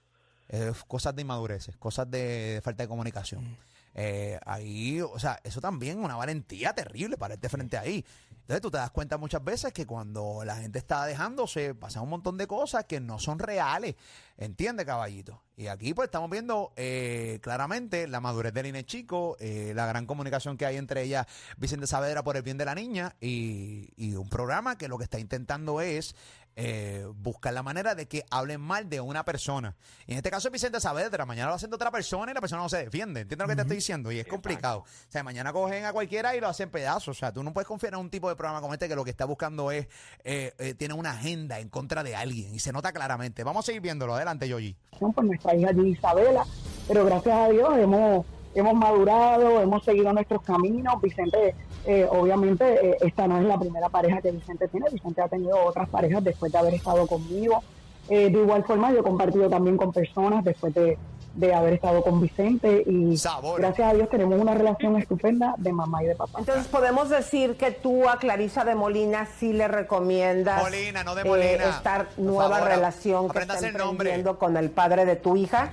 Eh, 0.49 0.73
cosas 0.87 1.15
de 1.15 1.21
inmadureces, 1.21 1.77
cosas 1.77 2.11
de, 2.11 2.59
falta 2.63 2.83
de 2.83 2.89
comunicación. 2.89 3.57
Eh, 3.93 4.39
ahí, 4.45 5.01
o 5.01 5.19
sea, 5.19 5.39
eso 5.43 5.61
también 5.61 5.99
una 5.99 6.15
valentía 6.15 6.73
terrible 6.73 7.17
pararte 7.17 7.49
frente 7.49 7.77
ahí. 7.77 8.05
Entonces 8.41 8.61
tú 8.61 8.71
te 8.71 8.77
das 8.77 8.91
cuenta 8.91 9.17
muchas 9.17 9.43
veces 9.43 9.71
que 9.71 9.85
cuando 9.85 10.43
la 10.43 10.57
gente 10.57 10.79
está 10.79 11.05
dejándose, 11.05 11.73
pasan 11.73 12.03
un 12.03 12.09
montón 12.09 12.37
de 12.37 12.47
cosas 12.47 12.85
que 12.85 12.99
no 12.99 13.19
son 13.19 13.39
reales. 13.39 13.95
¿Entiende, 14.37 14.85
caballito? 14.85 15.41
Y 15.55 15.67
aquí 15.67 15.93
pues 15.93 16.07
estamos 16.07 16.29
viendo 16.29 16.73
eh, 16.75 17.39
claramente 17.43 18.07
la 18.07 18.19
madurez 18.19 18.53
del 18.53 18.65
INE 18.65 18.83
Chico, 18.85 19.37
eh, 19.39 19.73
la 19.75 19.85
gran 19.85 20.07
comunicación 20.07 20.57
que 20.57 20.65
hay 20.65 20.77
entre 20.77 21.03
ella, 21.03 21.27
Vicente 21.57 21.85
Saavedra, 21.85 22.23
por 22.23 22.35
el 22.35 22.41
bien 22.41 22.57
de 22.57 22.65
la 22.65 22.73
niña, 22.73 23.15
y, 23.21 23.89
y 23.95 24.15
un 24.15 24.29
programa 24.29 24.77
que 24.77 24.87
lo 24.87 24.97
que 24.97 25.03
está 25.03 25.19
intentando 25.19 25.79
es 25.79 26.15
eh, 26.55 27.07
buscar 27.15 27.53
la 27.53 27.63
manera 27.63 27.95
de 27.95 28.07
que 28.07 28.25
hablen 28.29 28.61
mal 28.61 28.89
de 28.89 29.01
una 29.01 29.23
persona. 29.23 29.75
Y 30.05 30.11
en 30.11 30.17
este 30.17 30.29
caso 30.29 30.47
es 30.47 30.51
Vicente 30.51 30.79
Saavedra, 30.79 31.25
mañana 31.25 31.49
lo 31.49 31.55
hacen 31.55 31.69
de 31.69 31.75
otra 31.75 31.91
persona 31.91 32.31
y 32.31 32.35
la 32.35 32.41
persona 32.41 32.61
no 32.61 32.69
se 32.69 32.77
defiende. 32.77 33.21
¿Entiendes 33.21 33.45
lo 33.45 33.49
que 33.49 33.55
te 33.55 33.61
estoy 33.61 33.77
diciendo? 33.77 34.11
Y 34.11 34.19
es 34.19 34.27
complicado. 34.27 34.79
O 34.79 34.85
sea, 35.11 35.23
mañana 35.23 35.53
cogen 35.53 35.85
a 35.85 35.93
cualquiera 35.93 36.35
y 36.35 36.39
lo 36.39 36.47
hacen 36.47 36.69
pedazos. 36.69 37.17
O 37.17 37.19
sea, 37.19 37.33
tú 37.33 37.43
no 37.43 37.53
puedes 37.53 37.67
confiar 37.67 37.93
en 37.93 37.99
un 37.99 38.09
tipo 38.09 38.29
de 38.29 38.35
programa 38.35 38.61
como 38.61 38.73
este 38.73 38.87
que 38.87 38.95
lo 38.95 39.03
que 39.03 39.11
está 39.11 39.25
buscando 39.25 39.71
es, 39.71 39.87
eh, 40.23 40.53
eh, 40.57 40.73
tiene 40.73 40.93
una 40.93 41.11
agenda 41.11 41.59
en 41.59 41.69
contra 41.69 42.03
de 42.03 42.15
alguien 42.15 42.53
y 42.53 42.59
se 42.59 42.71
nota 42.71 42.91
claramente. 42.91 43.43
Vamos 43.43 43.65
a 43.65 43.67
seguir 43.67 43.81
viéndolo. 43.81 44.15
Adelante, 44.15 44.47
Yoyi. 44.47 44.75
por 44.99 45.23
nuestra 45.23 45.55
hija 45.55 45.71
Isabela, 45.71 46.45
pero 46.87 47.05
gracias 47.05 47.35
a 47.37 47.49
Dios 47.49 47.77
hemos, 47.77 48.25
hemos 48.55 48.73
madurado, 48.73 49.61
hemos 49.61 49.83
seguido 49.83 50.11
nuestros 50.13 50.41
caminos. 50.41 51.01
Vicente, 51.01 51.55
eh, 51.85 52.07
obviamente, 52.09 52.91
eh, 52.91 52.97
esta 53.01 53.27
no 53.27 53.37
es 53.39 53.45
la 53.45 53.57
primera 53.59 53.89
pareja 53.89 54.21
que 54.21 54.31
Vicente 54.31 54.67
tiene, 54.67 54.87
Vicente 54.91 55.21
ha 55.21 55.27
tenido 55.27 55.57
otras 55.65 55.89
parejas 55.89 56.23
después 56.23 56.51
de 56.51 56.57
haber 56.57 56.73
estado 56.73 57.07
conmigo. 57.07 57.61
Eh, 58.09 58.29
de 58.29 58.39
igual 58.39 58.63
forma, 58.63 58.91
yo 58.91 58.99
he 58.99 59.03
compartido 59.03 59.49
también 59.49 59.77
con 59.77 59.93
personas 59.93 60.43
después 60.43 60.73
de, 60.73 60.97
de 61.35 61.53
haber 61.53 61.73
estado 61.73 62.01
con 62.03 62.19
Vicente 62.19 62.83
y 62.85 63.15
Sabor. 63.15 63.61
gracias 63.61 63.89
a 63.89 63.93
Dios 63.93 64.09
tenemos 64.09 64.39
una 64.41 64.53
relación 64.53 64.97
estupenda 64.97 65.53
de 65.57 65.71
mamá 65.71 66.03
y 66.03 66.07
de 66.07 66.15
papá. 66.15 66.39
Entonces 66.39 66.67
podemos 66.67 67.09
decir 67.09 67.55
que 67.55 67.71
tú 67.71 68.09
a 68.09 68.17
Clarisa 68.17 68.65
de 68.65 68.75
Molina 68.75 69.27
sí 69.39 69.53
le 69.53 69.67
recomiendas 69.67 70.61
Molina, 70.61 71.03
no 71.03 71.15
de 71.15 71.21
eh, 71.21 71.25
Molina. 71.25 71.69
esta 71.69 72.07
Por 72.15 72.25
nueva 72.25 72.49
favor, 72.57 72.67
relación 72.69 73.29
que 73.29 73.39
está 73.39 73.59
el 73.59 73.77
nombre. 73.77 74.23
con 74.37 74.57
el 74.57 74.71
padre 74.71 75.05
de 75.05 75.15
tu 75.15 75.37
hija. 75.37 75.69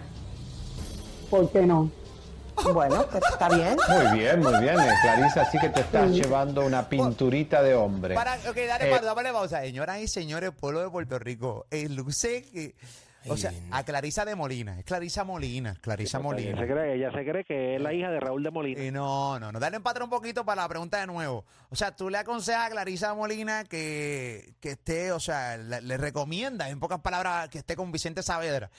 ¿Por 1.30 1.50
qué 1.50 1.66
no? 1.66 1.90
Bueno, 2.72 3.06
pues 3.10 3.22
está 3.30 3.48
bien. 3.48 3.76
Muy 3.88 4.18
bien, 4.18 4.40
muy 4.40 4.52
bien, 4.60 4.78
eh, 4.80 4.88
Clarisa, 5.02 5.42
así 5.42 5.58
que 5.58 5.68
te 5.68 5.80
estás 5.80 6.10
llevando 6.10 6.64
una 6.64 6.88
pinturita 6.88 7.62
de 7.62 7.74
hombre. 7.74 8.14
Para, 8.14 8.34
ok, 8.34 8.56
dale, 8.66 8.88
Eh, 8.88 8.90
pausa, 8.90 9.14
dale 9.14 9.32
pausa. 9.32 9.60
Señoras 9.60 9.98
y 10.00 10.08
señores, 10.08 10.50
pueblo 10.52 10.80
de 10.80 10.90
Puerto 10.90 11.18
Rico, 11.18 11.66
el 11.70 11.94
luce 11.94 12.42
que. 12.52 12.74
O 13.30 13.36
sea, 13.36 13.52
a 13.72 13.82
Clarisa 13.84 14.24
de 14.24 14.34
Molina, 14.36 14.78
es 14.78 14.84
Clarisa 14.86 15.22
Molina, 15.22 15.74
Clarisa 15.82 16.16
Ella 16.18 16.22
Molina. 16.22 16.58
se 16.60 16.66
cree, 16.66 16.94
ella 16.94 17.10
se 17.12 17.24
cree 17.30 17.44
que 17.44 17.74
es 17.74 17.80
la 17.82 17.92
hija 17.92 18.10
de 18.10 18.20
Raúl 18.20 18.42
de 18.42 18.50
Molina. 18.50 18.82
Y 18.82 18.90
no, 18.90 19.38
no, 19.38 19.52
no. 19.52 19.58
Dale 19.60 19.76
empate 19.76 20.02
un 20.02 20.08
poquito 20.08 20.46
para 20.46 20.62
la 20.62 20.68
pregunta 20.68 20.98
de 20.98 21.06
nuevo. 21.06 21.44
O 21.68 21.76
sea, 21.76 21.94
tú 21.94 22.08
le 22.08 22.16
aconsejas 22.16 22.68
a 22.68 22.70
Clarisa 22.70 23.12
Molina 23.14 23.64
que, 23.64 24.54
que 24.60 24.70
esté, 24.70 25.12
o 25.12 25.20
sea, 25.20 25.58
le, 25.58 25.82
le 25.82 25.96
recomiendas, 25.98 26.70
en 26.70 26.80
pocas 26.80 27.00
palabras, 27.00 27.48
que 27.50 27.58
esté 27.58 27.76
con 27.76 27.92
Vicente 27.92 28.22
Saavedra. 28.22 28.70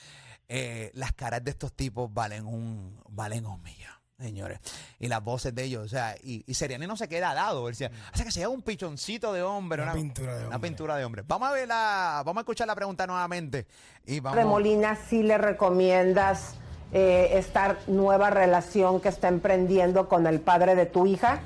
Eh, 0.52 0.90
las 0.94 1.12
caras 1.12 1.44
de 1.44 1.52
estos 1.52 1.72
tipos 1.72 2.12
valen 2.12 2.44
un, 2.44 3.00
valen 3.08 3.46
un 3.46 3.62
millón. 3.62 3.92
Señores, 4.18 4.58
y 4.98 5.06
las 5.08 5.22
voces 5.24 5.54
de 5.54 5.62
ellos, 5.62 5.82
o 5.84 5.88
sea, 5.88 6.14
y, 6.22 6.44
y 6.46 6.52
Seriani 6.52 6.86
no 6.86 6.94
se 6.96 7.08
queda 7.08 7.30
al 7.30 7.36
lado, 7.36 7.66
él 7.68 7.72
decía, 7.72 7.90
o 8.12 8.16
sea 8.16 8.26
que 8.26 8.30
se 8.32 8.46
un 8.46 8.60
pichoncito 8.60 9.32
de 9.32 9.42
hombre, 9.42 9.82
Una 9.82 9.94
pintura 9.94 10.32
de 10.36 10.46
una 10.46 10.56
hombre. 10.56 10.68
pintura 10.68 10.96
de 10.96 11.04
hombre. 11.06 11.22
Vamos 11.26 11.48
a 11.48 11.52
ver 11.52 11.66
la, 11.68 12.22
vamos 12.26 12.38
a 12.38 12.42
escuchar 12.42 12.66
la 12.66 12.74
pregunta 12.74 13.06
nuevamente 13.06 13.66
y 14.04 14.20
vamos. 14.20 14.36
De 14.36 14.44
Molina, 14.44 14.98
sí 15.08 15.22
le 15.22 15.38
recomiendas 15.38 16.56
eh, 16.92 17.30
esta 17.34 17.78
nueva 17.86 18.28
relación 18.28 19.00
que 19.00 19.08
está 19.08 19.28
emprendiendo 19.28 20.06
con 20.08 20.26
el 20.26 20.40
padre 20.40 20.74
de 20.74 20.84
tu 20.84 21.06
hija. 21.06 21.40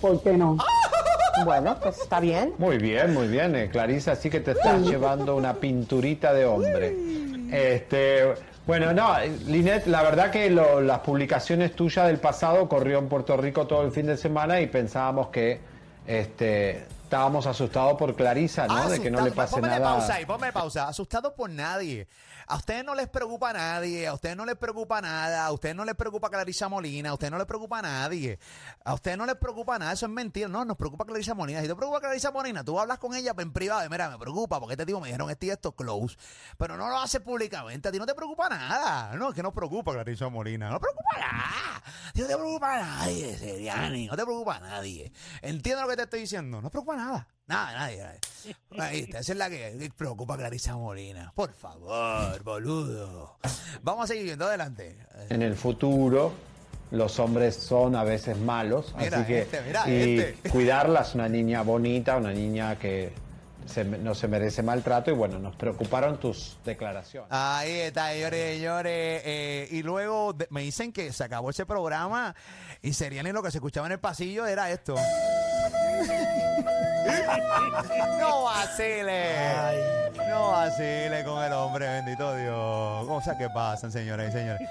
¿Por 0.00 0.20
qué 0.22 0.36
no? 0.36 0.56
Bueno, 1.44 1.78
pues 1.80 2.00
está 2.00 2.18
bien. 2.18 2.52
Muy 2.58 2.78
bien, 2.78 3.14
muy 3.14 3.28
bien, 3.28 3.54
eh, 3.54 3.68
Clarisa, 3.70 4.10
así 4.12 4.28
que 4.28 4.40
te 4.40 4.50
estás 4.50 4.82
llevando 4.82 5.36
una 5.36 5.54
pinturita 5.54 6.32
de 6.34 6.44
hombre. 6.44 6.96
Este, 7.50 8.34
bueno, 8.66 8.92
no, 8.92 9.14
Linet, 9.46 9.86
la 9.86 10.02
verdad 10.02 10.30
que 10.30 10.50
lo- 10.50 10.80
las 10.80 10.98
publicaciones 11.00 11.72
tuyas 11.72 12.06
del 12.06 12.18
pasado 12.18 12.68
corrió 12.68 12.98
en 12.98 13.08
Puerto 13.08 13.36
Rico 13.36 13.66
todo 13.66 13.82
el 13.84 13.92
fin 13.92 14.06
de 14.06 14.16
semana 14.16 14.60
y 14.60 14.66
pensábamos 14.66 15.28
que 15.28 15.58
este, 16.06 16.84
estábamos 17.08 17.46
asustados 17.46 17.96
por 17.96 18.14
Clarisa, 18.14 18.66
¿no? 18.66 18.86
de 18.90 19.00
que 19.00 19.10
no 19.10 19.22
le 19.22 19.32
pase 19.32 19.54
Póngale 19.56 19.80
nada. 19.80 19.96
pausa 19.96 20.14
ahí, 20.14 20.26
ponme 20.26 20.52
pausa. 20.52 20.88
Asustado 20.88 21.34
por 21.34 21.48
nadie. 21.48 22.06
A 22.50 22.56
ustedes 22.56 22.82
no 22.82 22.94
les 22.94 23.08
preocupa 23.08 23.52
nadie, 23.52 24.06
a 24.06 24.14
ustedes 24.14 24.34
no 24.34 24.46
les 24.46 24.56
preocupa 24.56 25.02
nada, 25.02 25.44
a 25.44 25.52
ustedes 25.52 25.76
no 25.76 25.84
les 25.84 25.94
preocupa 25.94 26.30
Clarisa 26.30 26.66
Molina, 26.70 27.10
a 27.10 27.12
ustedes 27.12 27.30
no 27.30 27.36
les 27.36 27.46
preocupa 27.46 27.82
nadie. 27.82 28.38
A 28.84 28.94
ustedes 28.94 29.18
no 29.18 29.26
les 29.26 29.36
preocupa 29.36 29.78
nada, 29.78 29.92
eso 29.92 30.06
es 30.06 30.12
mentira. 30.12 30.48
No, 30.48 30.64
nos 30.64 30.78
preocupa 30.78 31.04
Clarisa 31.04 31.34
Molina. 31.34 31.60
Si 31.60 31.68
te 31.68 31.74
preocupa 31.74 32.00
Clarisa 32.00 32.30
Molina, 32.30 32.64
tú 32.64 32.80
hablas 32.80 32.98
con 32.98 33.14
ella 33.14 33.34
en 33.36 33.52
privado 33.52 33.84
y 33.84 33.90
mira, 33.90 34.08
me 34.08 34.18
preocupa 34.18 34.58
porque 34.60 34.74
este 34.74 34.86
tipo 34.86 34.98
me 34.98 35.08
dijeron 35.08 35.28
esto 35.28 35.44
y 35.44 35.50
esto 35.50 35.72
close. 35.72 36.16
Pero 36.56 36.78
no 36.78 36.88
lo 36.88 36.98
haces 36.98 37.20
públicamente, 37.20 37.88
a 37.88 37.92
ti 37.92 37.98
no 37.98 38.06
te 38.06 38.14
preocupa 38.14 38.48
nada. 38.48 39.14
No, 39.16 39.28
es 39.28 39.34
que 39.34 39.42
no 39.42 39.52
preocupa 39.52 39.92
Clarisa 39.92 40.30
Molina, 40.30 40.70
no 40.70 40.80
preocupa 40.80 41.18
nada. 41.18 41.82
A 42.08 42.12
ti 42.12 42.22
no 42.22 42.26
te 42.28 42.34
preocupa 42.34 42.76
a 42.76 42.80
nadie, 42.80 43.36
Seriani, 43.36 44.06
no 44.06 44.16
te 44.16 44.24
preocupa 44.24 44.56
a 44.56 44.60
nadie. 44.60 45.12
Entiendo 45.42 45.82
lo 45.82 45.88
que 45.88 45.96
te 45.96 46.02
estoy 46.04 46.20
diciendo, 46.20 46.62
no 46.62 46.70
preocupa 46.70 46.96
nada. 46.98 47.28
Nada, 47.46 47.72
nadie. 47.72 47.96
nadie. 48.02 48.20
Ahí 48.78 49.00
está, 49.00 49.20
esa 49.20 49.32
es 49.32 49.38
la 49.38 49.48
que 49.48 49.76
que 49.78 49.90
preocupa 49.96 50.34
a 50.34 50.36
Clarisa 50.36 50.76
Molina. 50.76 51.32
Por 51.34 51.52
favor, 51.54 52.42
boludo. 52.42 53.38
Vamos 53.82 54.04
a 54.04 54.06
seguir 54.08 54.24
viendo 54.24 54.44
adelante. 54.46 54.98
En 55.30 55.40
el 55.42 55.54
futuro 55.56 56.32
los 56.90 57.18
hombres 57.18 57.54
son 57.56 57.96
a 57.96 58.04
veces 58.04 58.36
malos, 58.38 58.94
Mira 58.98 59.18
así 59.18 59.26
que 59.26 59.38
este, 59.42 59.60
mira 59.62 59.88
y 59.88 60.18
este. 60.18 60.48
cuidarla 60.50 61.00
es 61.00 61.14
una 61.14 61.28
niña 61.28 61.62
bonita, 61.62 62.16
una 62.18 62.32
niña 62.32 62.78
que 62.78 63.12
se- 63.66 63.84
no 63.84 64.14
se 64.14 64.28
merece 64.28 64.62
maltrato 64.62 65.10
y 65.10 65.14
bueno, 65.14 65.38
nos 65.38 65.54
preocuparon 65.56 66.18
tus 66.20 66.58
declaraciones. 66.66 67.28
Ahí 67.30 67.70
está, 67.80 68.10
señores, 68.12 68.56
señores. 68.56 69.22
Eh, 69.24 69.68
y 69.70 69.82
luego 69.82 70.32
de- 70.34 70.48
me 70.50 70.60
dicen 70.62 70.92
que 70.92 71.12
se 71.14 71.24
acabó 71.24 71.48
ese 71.50 71.64
programa 71.66 72.34
y 72.82 72.92
Seriani 72.92 73.32
lo 73.32 73.42
que 73.42 73.50
se 73.50 73.58
escuchaba 73.58 73.86
en 73.86 73.92
el 73.92 74.00
pasillo 74.00 74.46
era 74.46 74.70
esto. 74.70 74.94
No 78.18 78.44
vacile. 78.44 80.08
No 80.28 80.50
vacile 80.50 81.24
con 81.24 81.42
el 81.42 81.52
hombre, 81.52 81.86
bendito 81.86 82.34
Dios. 82.36 83.06
Cosas 83.06 83.36
que 83.36 83.48
pasan, 83.50 83.90
señoras 83.92 84.28
y 84.28 84.32
señores. 84.32 84.68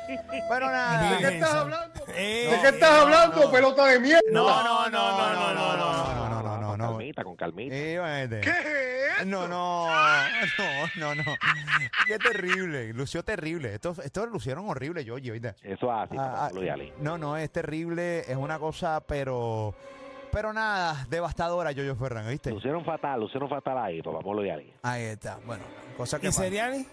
Pero 0.49 0.65
nada. 0.67 1.11
¿De 1.11 1.17
qué 1.17 1.27
estás 1.35 1.53
hablando? 1.53 2.05
¿De 2.05 2.59
qué 2.61 2.67
estás 2.69 2.91
hablando, 2.91 3.51
pelota 3.51 3.85
de 3.87 3.99
mierda? 3.99 4.21
No, 4.31 4.63
no, 4.63 4.89
no, 4.89 4.89
no, 4.89 5.33
no, 5.33 5.53
no, 5.53 5.53
no, 5.53 5.77
no, 5.77 6.29
no, 6.29 6.41
no, 6.41 6.57
no, 6.61 6.77
no. 6.77 6.87
calmita, 6.87 7.23
con 7.23 7.35
calmita. 7.35 7.75
¿Qué? 7.75 8.77
No, 9.25 9.47
no, 9.47 9.87
no, 9.87 11.15
no, 11.15 11.15
no. 11.15 11.23
Qué 12.05 12.19
terrible. 12.19 12.93
Lució 12.93 13.23
terrible. 13.23 13.73
Estos, 13.73 13.97
estos 13.99 14.29
lucieron 14.29 14.69
horrible, 14.69 15.03
yo, 15.03 15.15
¿viste? 15.15 15.55
Eso 15.63 15.91
así, 15.91 16.15
Ah, 16.19 16.49
Ali. 16.71 16.93
No, 16.99 17.17
no, 17.17 17.35
es 17.37 17.51
terrible, 17.51 18.19
es 18.31 18.37
una 18.37 18.59
cosa, 18.59 19.01
pero. 19.07 19.73
Pero 20.31 20.53
nada, 20.53 21.05
devastadora, 21.09 21.71
Yoyo 21.71 21.95
Ferran, 21.95 22.27
¿viste? 22.27 22.51
Lucieron 22.51 22.83
fatal, 22.85 23.19
lucieron 23.19 23.49
fatal 23.49 23.77
ahí, 23.77 24.01
papá 24.01 24.19
Pablo 24.19 24.45
y 24.45 24.49
Ali. 24.49 24.73
Ahí 24.83 25.03
está, 25.03 25.39
bueno, 25.45 25.63
cosa 25.95 26.19
que. 26.19 26.27
¿Y 26.27 26.29
pasa. 26.29 26.43
Seriani? 26.43 26.85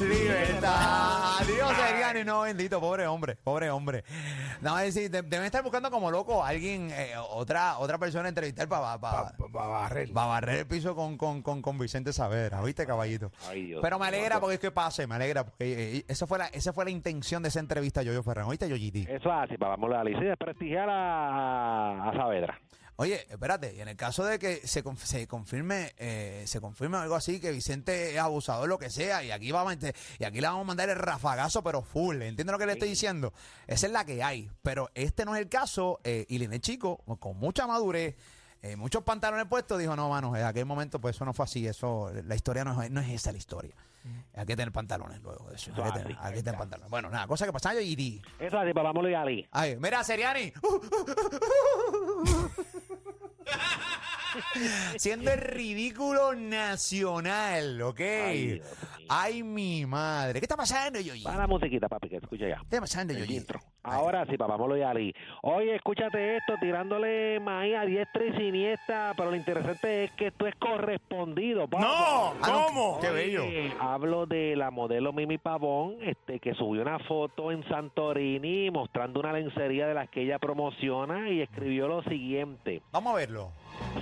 Libertad. 0.00 1.38
Adiós, 1.40 1.72
Seriani. 1.76 2.24
No, 2.24 2.42
bendito, 2.42 2.80
pobre 2.80 3.06
hombre, 3.06 3.36
pobre 3.36 3.70
hombre. 3.70 4.04
No, 4.60 4.78
es 4.78 4.94
decir, 4.94 5.10
de- 5.10 5.22
deben 5.22 5.46
estar 5.46 5.62
buscando 5.62 5.90
como 5.90 6.10
loco 6.10 6.42
a 6.44 6.48
alguien, 6.48 6.90
eh, 6.92 7.12
otra, 7.30 7.78
otra 7.78 7.98
persona 7.98 8.26
a 8.26 8.28
entrevistar 8.28 8.68
para 8.68 8.98
Pa- 8.98 9.32
pa- 9.36 9.48
pa 9.52 9.66
barrer. 9.66 10.08
barrer 10.12 10.58
el 10.60 10.66
piso 10.66 10.94
con, 10.94 11.16
con, 11.16 11.42
con, 11.42 11.62
con 11.62 11.78
Vicente 11.78 12.12
Saavedra, 12.12 12.60
¿viste, 12.62 12.86
caballito? 12.86 13.30
Ay, 13.48 13.66
Dios 13.66 13.80
Pero 13.82 13.98
me 13.98 14.06
alegra 14.06 14.40
porque 14.40 14.54
es 14.54 14.60
que 14.60 14.70
pase, 14.70 15.06
me 15.06 15.14
alegra 15.16 15.44
porque 15.44 15.98
eh, 15.98 16.04
esa 16.08 16.26
fue 16.26 16.38
la, 16.38 16.46
esa 16.46 16.72
fue 16.72 16.84
la 16.84 16.90
intención 16.90 17.42
de 17.42 17.48
esa 17.48 17.60
entrevista 17.60 18.00
a 18.00 18.02
Yoyo 18.04 18.22
Ferran, 18.22 18.46
¿oíste, 18.46 18.68
Yoyiti? 18.68 19.02
Eso 19.02 19.28
es 19.28 19.50
así, 19.50 19.56
papá 19.58 19.76
Pablo 19.76 19.96
y 19.96 19.98
Ali. 19.98 20.14
Sí, 20.18 20.24
desprestigiar 20.24 20.88
a, 20.88 22.08
a 22.08 22.12
Saavedra. 22.12 22.58
Oye, 23.02 23.26
espérate, 23.28 23.74
y 23.74 23.80
en 23.80 23.88
el 23.88 23.96
caso 23.96 24.24
de 24.24 24.38
que 24.38 24.64
se, 24.64 24.84
se 24.94 25.26
confirme, 25.26 25.90
eh, 25.98 26.44
se 26.46 26.60
confirme 26.60 26.98
algo 26.98 27.16
así, 27.16 27.40
que 27.40 27.50
Vicente 27.50 28.12
es 28.12 28.18
abusador, 28.20 28.68
lo 28.68 28.78
que 28.78 28.90
sea, 28.90 29.24
y 29.24 29.32
aquí 29.32 29.50
vamos 29.50 29.72
a 29.72 29.92
y 30.20 30.24
aquí 30.24 30.40
le 30.40 30.46
vamos 30.46 30.60
a 30.60 30.66
mandar 30.66 30.88
el 30.88 30.94
rafagazo, 30.94 31.64
pero 31.64 31.82
full, 31.82 32.22
¿entiendes 32.22 32.52
lo 32.52 32.60
que 32.60 32.66
le 32.66 32.74
estoy 32.74 32.90
diciendo? 32.90 33.32
Esa 33.66 33.86
es 33.86 33.92
la 33.92 34.04
que 34.04 34.22
hay, 34.22 34.48
pero 34.62 34.88
este 34.94 35.24
no 35.24 35.34
es 35.34 35.42
el 35.42 35.48
caso, 35.48 35.98
eh, 36.04 36.26
y 36.28 36.38
Linet 36.38 36.62
Chico, 36.62 36.98
con 37.18 37.36
mucha 37.38 37.66
madurez, 37.66 38.14
eh, 38.62 38.76
muchos 38.76 39.02
pantalones 39.02 39.46
puestos, 39.46 39.80
dijo, 39.80 39.96
no, 39.96 40.08
mano, 40.08 40.36
en 40.36 40.44
aquel 40.44 40.66
momento 40.66 41.00
pues 41.00 41.16
eso 41.16 41.24
no 41.24 41.32
fue 41.32 41.46
así, 41.46 41.66
eso, 41.66 42.12
la 42.24 42.36
historia 42.36 42.62
no 42.62 42.80
es, 42.80 42.88
no 42.92 43.00
es 43.00 43.08
esa 43.08 43.32
la 43.32 43.38
historia. 43.38 43.74
Hay 44.34 44.46
que 44.46 44.54
tener 44.54 44.70
pantalones 44.70 45.20
luego 45.22 45.48
de 45.48 45.56
eso, 45.56 45.72
hay 45.74 45.82
que 45.82 45.88
Eso 45.88 45.92
tener, 45.98 46.16
hay 46.20 46.34
que 46.34 46.42
tener 46.44 46.56
pantalones. 46.56 46.88
Bueno, 46.88 47.10
nada, 47.10 47.26
cosa 47.26 47.46
que 47.46 47.52
pasa, 47.52 47.74
yo 47.74 47.80
y 47.80 48.22
Eso 48.38 48.46
es 48.46 48.54
así, 48.54 48.72
papá 48.72 48.92
y 49.08 49.14
Ali. 49.14 49.48
Ay, 49.50 49.76
mira, 49.80 50.04
Seriani. 50.04 50.52
Siendo 54.96 55.30
el 55.30 55.40
ridículo 55.40 56.34
nacional, 56.34 57.80
¿ok? 57.82 58.00
Ay, 58.00 58.46
Dios 58.46 58.60
mío. 58.60 58.88
Ay, 59.08 59.42
mi 59.42 59.84
madre. 59.84 60.40
¿Qué 60.40 60.44
está 60.46 60.56
pasando, 60.56 60.98
Yoyi? 61.00 61.22
Para 61.22 61.38
la 61.38 61.46
musiquita, 61.46 61.88
papi, 61.88 62.08
que 62.08 62.16
escucha 62.16 62.48
ya. 62.48 62.56
¿Qué 62.56 62.76
está 62.76 62.80
pasando, 62.80 63.12
El 63.12 63.20
Yoyi? 63.20 63.36
intro. 63.36 63.60
Ahora 63.82 64.24
sí, 64.26 64.38
papá 64.38 64.56
Molo 64.56 64.76
y 64.76 64.82
Ali. 64.82 65.12
Oye, 65.42 65.74
escúchate 65.74 66.36
esto, 66.36 66.54
tirándole 66.60 67.40
maíz 67.40 67.74
a 67.76 67.84
diestra 67.84 68.24
y 68.24 68.32
siniestra, 68.36 69.12
pero 69.16 69.30
lo 69.30 69.36
interesante 69.36 70.04
es 70.04 70.12
que 70.12 70.28
esto 70.28 70.46
es 70.46 70.54
correspondido, 70.54 71.66
papá. 71.68 71.82
¡No! 71.84 72.34
Ah, 72.42 72.68
no, 72.70 72.71
bello. 73.12 73.44
Hablo 73.80 74.26
de 74.26 74.56
la 74.56 74.70
modelo 74.70 75.12
Mimi 75.12 75.38
Pavón, 75.38 75.96
este, 76.02 76.40
que 76.40 76.54
subió 76.54 76.82
una 76.82 76.98
foto 77.00 77.52
en 77.52 77.66
Santorini 77.68 78.70
mostrando 78.70 79.20
una 79.20 79.32
lencería 79.32 79.86
de 79.86 79.94
las 79.94 80.08
que 80.10 80.22
ella 80.22 80.38
promociona 80.38 81.30
y 81.30 81.40
escribió 81.40 81.88
lo 81.88 82.02
siguiente. 82.04 82.82
Vamos 82.92 83.12
a 83.12 83.16
verlo. 83.16 83.50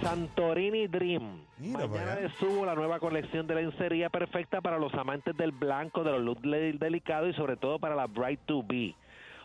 Santorini 0.02 0.86
Dream. 0.86 1.42
Mira 1.58 1.86
Mañana 1.86 2.16
les 2.20 2.32
subo 2.34 2.64
la 2.64 2.74
nueva 2.74 2.98
colección 2.98 3.46
de 3.46 3.54
lencería 3.56 4.08
perfecta 4.08 4.60
para 4.60 4.78
los 4.78 4.92
amantes 4.94 5.36
del 5.36 5.52
blanco, 5.52 6.04
de 6.04 6.12
los 6.12 6.22
looks 6.22 6.42
delicados 6.78 7.30
y 7.30 7.32
sobre 7.34 7.56
todo 7.56 7.78
para 7.78 7.94
la 7.94 8.06
Bright 8.06 8.40
to 8.46 8.62
Be. 8.62 8.94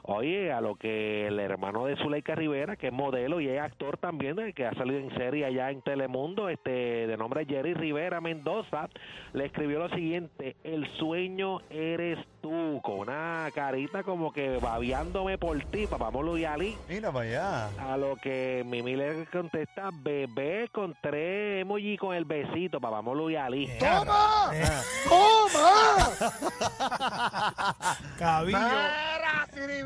Oye, 0.08 0.52
a 0.52 0.62
lo 0.62 0.76
que 0.76 1.26
el 1.26 1.40
hermano 1.40 1.86
de 1.86 1.96
Zuleika 1.96 2.36
Rivera, 2.36 2.76
que 2.76 2.88
es 2.88 2.94
modelo 2.94 3.42
y 3.42 3.50
es 3.50 3.60
actor 3.60 3.98
también, 3.98 4.38
eh, 4.38 4.54
que 4.54 4.68
ha 4.68 4.74
salido 4.76 5.00
en 5.00 5.10
serie 5.18 5.46
allá 5.46 5.72
en 5.72 5.82
Telemundo, 5.82 6.48
este 6.48 7.08
de 7.08 7.18
nombre 7.18 7.44
Jerry 7.48 7.74
Rivera 7.74 8.22
Mendoza, 8.22 8.88
le 9.34 9.46
escribió 9.46 9.80
lo 9.80 9.90
siguiente, 9.90 10.58
el 10.64 10.88
sueño 11.00 11.58
eres 11.72 12.20
tú, 12.42 12.80
con 12.84 13.00
una 13.00 13.50
carita 13.56 14.04
como 14.04 14.32
que 14.32 14.58
babeándome 14.58 15.40
por 15.40 15.60
ti, 15.72 15.88
papá 15.88 16.12
Molo 16.12 16.38
y 16.38 16.46
Ali. 16.46 16.76
Mira 16.88 17.12
para 17.12 17.26
allá. 17.26 17.94
A 17.94 17.98
lo 17.98 18.16
que 18.18 18.64
Mimi 18.64 18.96
le 18.96 19.26
contesta, 19.32 19.90
bebé 19.92 20.70
con 20.72 20.96
tres 21.02 21.64
emoji 21.64 21.98
con 21.98 22.16
el 22.16 22.26
besito, 22.26 22.80
papá 22.80 23.02
Molo 23.02 23.32
y 23.32 23.38
Ali. 23.38 23.72
¡Toma! 23.80 24.52
Cabillo. 28.20 28.60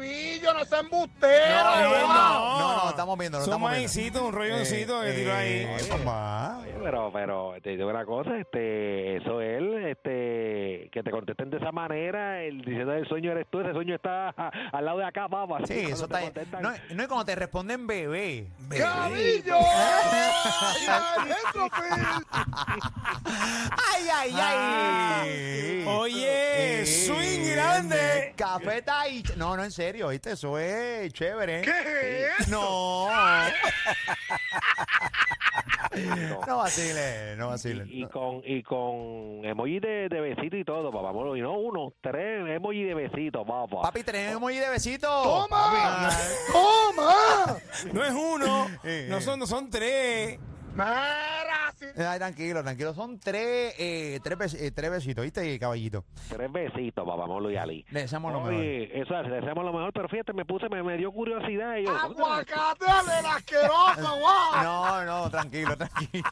No, 0.09 1.81
no, 1.81 2.07
no, 2.07 2.59
no, 2.59 2.83
no, 2.83 2.89
estamos 2.89 3.17
viendo, 3.17 3.37
no 3.39 3.45
Son 3.45 3.53
estamos 3.53 3.71
viendo. 3.93 4.25
un 4.25 4.33
rolloncito 4.33 5.01
que 5.01 5.11
tiró 5.13 5.33
ahí. 5.33 5.49
eh, 5.67 5.77
mamá. 6.03 6.59
Oye, 6.61 6.73
Pero, 6.83 7.11
pero 7.11 7.53
te 7.61 7.69
digo 7.71 7.89
una 7.89 8.05
cosa, 8.05 8.37
este, 8.37 9.17
eso 9.17 9.41
él, 9.41 9.85
este, 9.87 9.99
te 10.83 10.89
que 10.91 11.03
te 11.03 11.11
contesten 11.11 11.49
de 11.49 11.57
esa 11.57 11.71
manera, 11.71 12.41
el 12.41 12.59
diciendo 12.61 12.93
el 12.93 13.07
sueño 13.07 13.31
eres 13.31 13.47
tú, 13.51 13.59
ese 13.59 13.73
sueño 13.73 13.95
está 13.95 14.29
a- 14.29 14.51
al 14.71 14.85
lado 14.85 14.99
de 14.99 15.05
acá, 15.05 15.27
papá. 15.27 15.57
Sí, 15.67 15.73
cuando 15.75 15.89
eso 15.93 16.05
está. 16.05 16.21
contestan- 16.21 16.61
No, 16.61 16.71
no 16.95 17.01
es 17.03 17.07
cuando 17.07 17.25
te 17.25 17.35
responden 17.35 17.85
bebé. 17.85 18.47
Bebé. 18.59 18.81
¡Cabillo! 18.83 19.55
¡Ay, 20.87 21.33
Phil! 21.53 22.25
¡Ay, 23.93 24.07
ay, 24.13 24.33
ay! 24.41 25.85
Oye, 25.87 26.81
Eh, 26.81 26.85
swing 26.85 27.51
grande. 27.55 28.33
Cafeta 28.37 29.07
y. 29.09 29.23
No, 29.35 29.55
no, 29.57 29.63
en 29.63 29.71
serio, 29.71 29.98
¿viste? 30.07 30.31
Eso 30.31 30.57
es 30.57 31.13
chévere. 31.13 31.61
¿Qué 31.61 32.27
es 32.39 32.47
No. 32.47 33.07
no 36.47 36.57
vacile, 36.57 37.35
no 37.35 37.49
vacile. 37.49 37.85
Y, 37.87 38.03
y 38.03 38.07
con 38.07 38.41
y 38.45 38.63
con 38.63 39.43
emoji 39.43 39.79
de, 39.79 40.07
de 40.09 40.21
besito 40.21 40.57
y 40.57 40.63
todo, 40.63 40.91
papá. 40.91 41.11
Bueno, 41.11 41.35
y 41.35 41.41
no 41.41 41.57
uno, 41.57 41.93
tres 42.01 42.47
emoji 42.49 42.83
de 42.83 42.93
besito, 42.93 43.45
papá. 43.45 43.81
Papi, 43.81 44.03
tenemos 44.03 44.37
emoji 44.37 44.57
de 44.57 44.69
besito. 44.69 45.07
¡Toma! 45.07 45.47
Papi. 45.49 46.15
¡Toma! 46.51 47.15
No 47.93 48.03
es 48.03 48.11
uno, 48.11 48.67
no 49.09 49.21
son, 49.21 49.39
no 49.39 49.47
son 49.47 49.69
tres. 49.69 50.37
Mira, 50.85 51.73
sí. 51.77 51.85
Ay, 51.97 52.19
tranquilo, 52.19 52.63
tranquilo. 52.63 52.93
Son 52.93 53.19
tres, 53.19 53.75
eh, 53.77 54.19
tres, 54.23 54.37
bes- 54.37 54.59
eh, 54.59 54.71
tres 54.71 54.89
besitos, 54.91 55.23
¿viste, 55.23 55.59
caballito? 55.59 56.05
Tres 56.29 56.51
besitos, 56.51 57.05
papá, 57.05 57.25
Molo 57.27 57.51
y 57.51 57.57
Ali. 57.57 57.85
Le 57.91 58.01
deseamos 58.01 58.31
lo 58.31 58.39
mejor. 58.41 58.53
Oye, 58.55 59.01
eso 59.01 59.19
es, 59.19 59.27
le 59.27 59.35
deseamos 59.35 59.65
lo 59.65 59.73
mejor, 59.73 59.91
pero 59.93 60.07
fíjate, 60.07 60.33
me 60.33 60.45
puse, 60.45 60.69
me, 60.69 60.81
me 60.83 60.97
dio 60.97 61.11
curiosidad. 61.11 61.75
Y 61.77 61.85
yo, 61.85 61.95
¡Aguacate 61.95 62.85
del 62.85 63.25
asqueroso, 63.25 64.17
guau! 64.19 64.63
No, 64.63 65.05
no, 65.05 65.29
tranquilo, 65.29 65.75
tranquilo. 65.75 66.23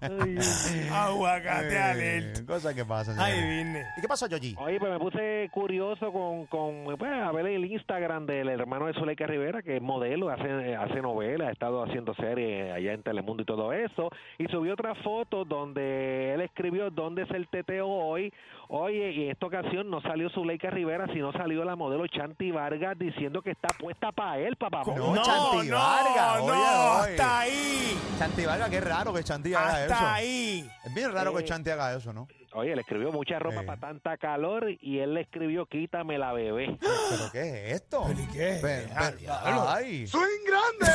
Aguacate 0.92 1.74
Eh, 1.74 1.78
alert. 1.82 2.46
Cosas 2.46 2.74
que 2.74 2.84
pasan. 2.84 3.16
Ay, 3.18 3.32
señores. 3.34 3.64
vine. 3.66 3.84
¿Y 3.96 4.00
qué 4.00 4.08
pasó, 4.08 4.26
Yogi? 4.26 4.54
Oye, 4.58 4.78
pues 4.78 4.92
me 4.92 4.98
puse 4.98 5.48
curioso 5.52 6.12
con, 6.12 6.46
con 6.46 6.84
pues, 6.98 7.12
a 7.12 7.30
ver 7.32 7.46
el 7.46 7.64
Instagram 7.64 8.26
del 8.26 8.48
hermano 8.48 8.86
de 8.86 8.94
Zuleika 8.94 9.26
Rivera, 9.26 9.62
que 9.62 9.76
es 9.76 9.82
modelo, 9.82 10.30
hace, 10.30 10.74
hace 10.76 11.00
novelas, 11.02 11.48
ha 11.48 11.52
estado 11.52 11.82
haciendo 11.82 12.14
series 12.14 12.72
allá 12.72 12.92
en 12.92 13.02
Telemundo 13.02 13.42
y 13.42 13.46
todo 13.46 13.67
eso, 13.72 14.10
y 14.38 14.46
subió 14.46 14.74
otra 14.74 14.94
foto 14.96 15.44
donde 15.44 16.34
él 16.34 16.40
escribió 16.40 16.90
dónde 16.90 17.22
es 17.22 17.30
el 17.30 17.48
teteo 17.48 17.88
hoy. 17.88 18.32
Oye, 18.68 19.10
y 19.12 19.24
en 19.24 19.30
esta 19.30 19.46
ocasión 19.46 19.88
no 19.88 20.00
salió 20.02 20.28
Zuleika 20.30 20.68
Rivera, 20.70 21.06
sino 21.12 21.32
salió 21.32 21.64
la 21.64 21.74
modelo 21.74 22.06
Chanti 22.06 22.50
Vargas 22.50 22.98
diciendo 22.98 23.40
que 23.40 23.52
está 23.52 23.68
puesta 23.78 24.12
para 24.12 24.38
él, 24.38 24.56
papá. 24.56 24.82
No, 24.86 25.14
No, 25.14 25.22
Chanti 25.22 25.68
no, 25.68 25.76
Vargas, 25.76 26.38
no, 26.38 26.44
oye, 26.44 26.52
oye. 26.52 27.10
hasta 27.12 27.40
ahí. 27.40 27.98
Chanti 28.18 28.44
Vargas, 28.44 28.70
qué 28.70 28.80
raro 28.80 29.14
que 29.14 29.24
Chanti 29.24 29.54
haga 29.54 29.84
eso. 29.84 29.94
Hasta 29.94 30.14
ahí. 30.14 30.68
Es 30.84 30.94
bien 30.94 31.12
raro 31.12 31.32
que 31.34 31.40
Eh, 31.42 31.44
Chanti 31.44 31.70
haga 31.70 31.94
eso, 31.94 32.12
¿no? 32.12 32.28
Oye, 32.54 32.74
le 32.74 32.80
escribió 32.80 33.12
mucha 33.12 33.38
ropa 33.38 33.60
Eh. 33.62 33.66
para 33.66 33.78
tanta 33.80 34.16
calor 34.16 34.70
y 34.80 34.98
él 34.98 35.14
le 35.14 35.20
escribió 35.22 35.66
quítame 35.66 36.16
la 36.18 36.32
bebé. 36.32 36.78
¿Pero 36.80 37.30
qué 37.32 37.40
es 37.70 37.74
esto? 37.82 38.04
¿Pero 38.08 38.20
y 38.20 38.26
qué? 38.28 38.58
Pero- 38.62 38.88
Ah, 38.94 39.00
pero- 39.06 39.18
diablo. 39.18 39.68
ay. 39.68 40.06
¡Swing 40.06 40.44
grande! 40.46 40.92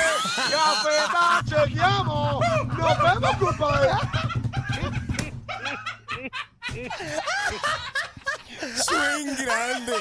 ¡Cafeta, 0.52 1.66
chequeamos! 1.66 2.44
¡Nos 2.78 3.04
vemos, 3.22 3.36
compadre! 3.38 3.90
Swing 8.76 9.36
grande. 9.46 9.94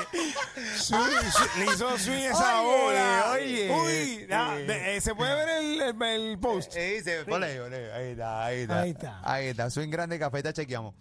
Swing, 0.77 1.31
swing. 1.31 1.64
Le 1.66 1.72
hizo 1.72 1.98
swing 1.98 2.25
esa 2.25 2.62
Oye, 2.62 2.83
bola. 2.85 3.33
oye. 3.33 3.70
Uy, 3.70 4.27
na- 4.29 4.59
Eh. 4.59 4.64
de- 4.64 4.96
eh, 4.96 5.01
¿se 5.01 5.14
puede 5.14 5.35
ver 5.35 5.48
el, 5.62 5.81
el, 5.81 6.03
el 6.03 6.38
post? 6.38 6.75
Eh, 6.77 7.01
se- 7.03 7.25
ponle, 7.25 7.61
ponle. 7.61 7.92
Ahí 7.92 8.11
está, 8.12 8.44
ahí 8.44 8.61
está. 8.62 8.81
Ahí 8.81 8.90
está. 8.90 9.20
Ahí 9.25 9.46
está. 9.48 9.68
Un 9.81 9.90
grande 9.90 10.18
café, 10.18 10.42
te 10.42 10.53
chequeamos. 10.53 10.94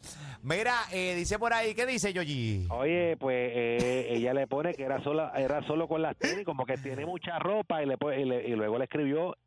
Mira, 0.43 0.73
eh, 0.91 1.13
dice 1.15 1.37
por 1.37 1.53
ahí, 1.53 1.75
¿qué 1.75 1.85
dice 1.85 2.13
Yogi? 2.13 2.65
Oye, 2.71 3.15
pues 3.17 3.51
eh, 3.53 4.07
ella 4.09 4.33
le 4.33 4.47
pone 4.47 4.73
que 4.73 4.83
era 4.83 5.01
solo, 5.03 5.31
era 5.35 5.61
solo 5.67 5.87
con 5.87 6.01
las 6.01 6.17
tenis, 6.17 6.43
como 6.45 6.65
que 6.65 6.77
tiene 6.77 7.05
mucha 7.05 7.37
ropa 7.37 7.83
y, 7.83 7.85
le, 7.85 7.97
pone- 7.97 8.21
y, 8.21 8.25
le- 8.25 8.47
y 8.47 8.51
luego 8.55 8.79
le 8.79 8.85
escribió 8.85 9.37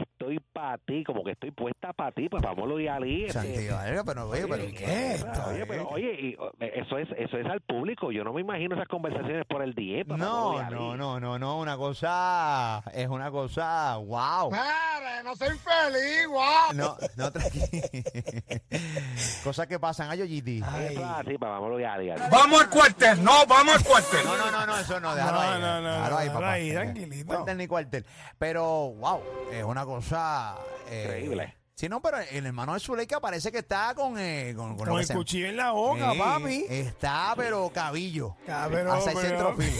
estoy 0.00 0.38
para 0.52 0.78
ti, 0.78 1.04
como 1.04 1.22
que 1.24 1.32
estoy 1.32 1.50
puesta 1.50 1.92
para 1.92 2.12
ti, 2.12 2.28
pues 2.28 2.42
vámonos 2.42 2.80
y 2.80 2.88
Ali. 2.88 3.24
este, 3.24 3.70
Vargas, 3.70 4.04
pero 4.06 4.28
oye, 4.28 4.42
pero 4.48 4.62
Oye, 4.62 4.74
¿qué 4.74 4.84
es 4.84 5.24
esto? 5.24 5.40
Oye, 5.48 5.66
pero 5.66 5.88
oye, 5.88 6.12
y, 6.20 6.36
oh, 6.38 6.50
eso 6.60 6.98
es 6.98 7.08
eso 7.18 7.38
es 7.38 7.46
al 7.46 7.60
público. 7.60 8.10
Yo 8.12 8.24
no 8.24 8.32
me 8.32 8.40
imagino 8.40 8.74
esas 8.74 8.88
conversaciones 8.88 9.44
por 9.46 9.62
el 9.62 9.74
día. 9.74 10.02
No, 10.06 10.62
no, 10.70 10.96
no, 10.96 11.20
no, 11.20 11.38
no, 11.38 11.58
una 11.58 11.76
cosa, 11.76 12.82
es 12.94 13.08
una 13.08 13.30
cosa, 13.30 13.96
wow. 13.96 14.50
¡Mire, 14.50 15.22
no 15.24 15.34
soy 15.36 15.56
feliz, 15.58 16.26
guau! 16.28 16.72
No, 16.74 16.96
no, 17.16 17.30
tranquilo. 17.32 17.66
Cosas 19.44 19.66
que 19.66 19.78
pasan, 19.78 20.08
ay, 20.10 20.22
es 20.22 20.98
así, 20.98 21.38
papá, 21.38 21.52
vámonos 21.52 21.80
y 21.80 21.84
Ali. 21.84 22.10
¡Vamos 22.30 22.60
al 22.62 22.70
cuartel! 22.70 23.22
¡No, 23.22 23.44
vamos 23.46 23.76
al 23.76 23.84
cuartel! 23.84 24.20
No, 24.24 24.36
no, 24.36 24.50
no, 24.50 24.66
no, 24.66 24.78
eso 24.78 25.00
no, 25.00 25.14
déjalo 25.14 25.32
No, 25.32 25.40
ahí. 25.40 25.60
no, 25.60 25.80
no, 25.80 25.90
déjalo 25.92 26.10
no, 26.10 26.16
ahí, 26.16 26.24
déjalo 26.26 26.40
papá. 26.40 26.52
ahí, 26.52 26.70
Eh, 26.70 26.74
tranquilito. 26.74 27.26
Cuartel 27.26 27.58
ni 27.58 27.66
cuartel. 27.66 28.06
Pero, 28.38 28.64
wow, 28.92 29.22
es 29.52 29.64
una 29.64 29.81
cosa... 29.84 30.56
eh, 30.88 31.04
Increíble. 31.04 31.56
Sí, 31.74 31.88
no, 31.88 32.00
pero 32.00 32.18
el 32.18 32.46
hermano 32.46 32.74
de 32.74 32.80
Zuleika 32.80 33.18
parece 33.18 33.50
que 33.50 33.58
está 33.58 33.94
con... 33.94 34.16
Eh, 34.18 34.52
con, 34.56 34.76
con 34.76 34.86
lo 34.86 34.92
Con 34.92 34.96
que 34.96 35.00
el 35.02 35.06
se- 35.08 35.14
cuchillo 35.14 35.46
en 35.48 35.56
la 35.56 35.72
boca, 35.72 36.12
Sí, 36.12 36.18
papi. 36.18 36.66
Está, 36.68 37.32
pero 37.36 37.70
cabillo. 37.74 38.36
Ah, 38.48 38.68
pero- 38.70 38.92
Hacia 38.92 39.12
el 39.12 39.16
pero- 39.18 39.28
centrofil. 39.28 39.74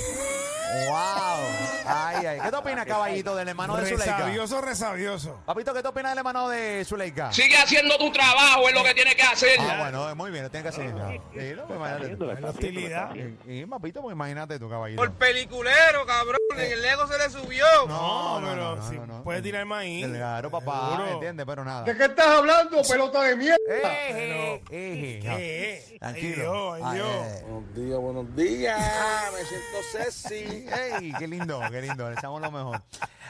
Wow. 0.88 1.46
Ay, 1.86 2.26
ay. 2.26 2.40
¿Qué 2.40 2.50
te 2.50 2.56
opinas, 2.56 2.86
caballito, 2.86 3.36
del 3.36 3.48
hermano 3.48 3.76
de 3.76 3.86
Zuleika? 3.90 4.16
Resabioso, 4.16 4.60
resabioso. 4.60 5.40
Papito, 5.44 5.74
¿qué 5.74 5.82
te 5.82 5.88
opinas 5.88 6.12
del 6.12 6.18
hermano 6.18 6.48
de 6.48 6.84
Zuleika? 6.84 7.32
Sigue 7.32 7.56
haciendo 7.56 7.96
tu 7.98 8.10
trabajo, 8.12 8.68
es 8.68 8.74
lo 8.74 8.82
que 8.84 8.94
tienes 8.94 9.14
que 9.14 9.22
hacer. 9.22 9.58
Ah, 9.60 9.76
bueno, 9.80 10.14
muy 10.16 10.30
bien, 10.30 10.44
lo 10.44 10.50
tiene 10.50 10.62
que 10.62 10.68
hacer. 10.70 10.88
Sí, 10.90 11.54
no, 11.56 11.66
pues 11.66 11.78
imagínate 11.78 12.16
tú. 12.16 12.24
La 12.26 12.48
hostilidad. 12.50 13.14
Y, 13.14 13.60
y, 13.60 13.66
papito, 13.66 14.00
pues 14.02 14.14
imagínate 14.14 14.58
tú, 14.58 14.68
caballito. 14.70 15.00
Por 15.02 15.12
peliculero, 15.12 16.06
cabrón. 16.06 16.36
En 16.56 16.72
el 16.72 16.84
ego 16.84 17.06
se 17.06 17.18
le 17.18 17.30
subió. 17.30 17.64
No, 17.88 18.40
pero 18.42 18.88
si 18.88 18.96
puede 19.24 19.42
tirar 19.42 19.64
maíz. 19.64 20.06
Claro, 20.06 20.50
papá, 20.50 20.90
Seguro. 20.90 21.08
entiende, 21.12 21.46
pero 21.46 21.64
nada. 21.64 21.82
¿De 21.84 21.96
qué 21.96 22.04
estás 22.04 22.26
hablando, 22.26 22.82
pelota 22.82 23.22
de 23.22 23.36
mierda? 23.36 23.56
Eje, 23.68 24.54
eje, 24.70 25.18
no. 25.22 25.36
¿Qué 25.36 25.74
es? 25.74 25.90
Ay, 25.92 25.98
Tranquilo. 25.98 26.74
Dios, 26.76 26.80
ay, 26.84 26.94
Dios. 26.96 27.08
eh, 27.08 27.44
Buenos 27.48 27.74
días, 27.74 27.98
buenos 27.98 28.36
días. 28.36 29.32
Me 29.32 29.44
siento 29.44 29.78
sexy. 29.92 30.61
Ey, 30.68 31.12
qué 31.18 31.26
lindo, 31.28 31.60
qué 31.70 31.80
lindo, 31.82 32.08
le 32.08 32.14
echamos 32.16 32.40
lo 32.40 32.50
mejor. 32.50 32.82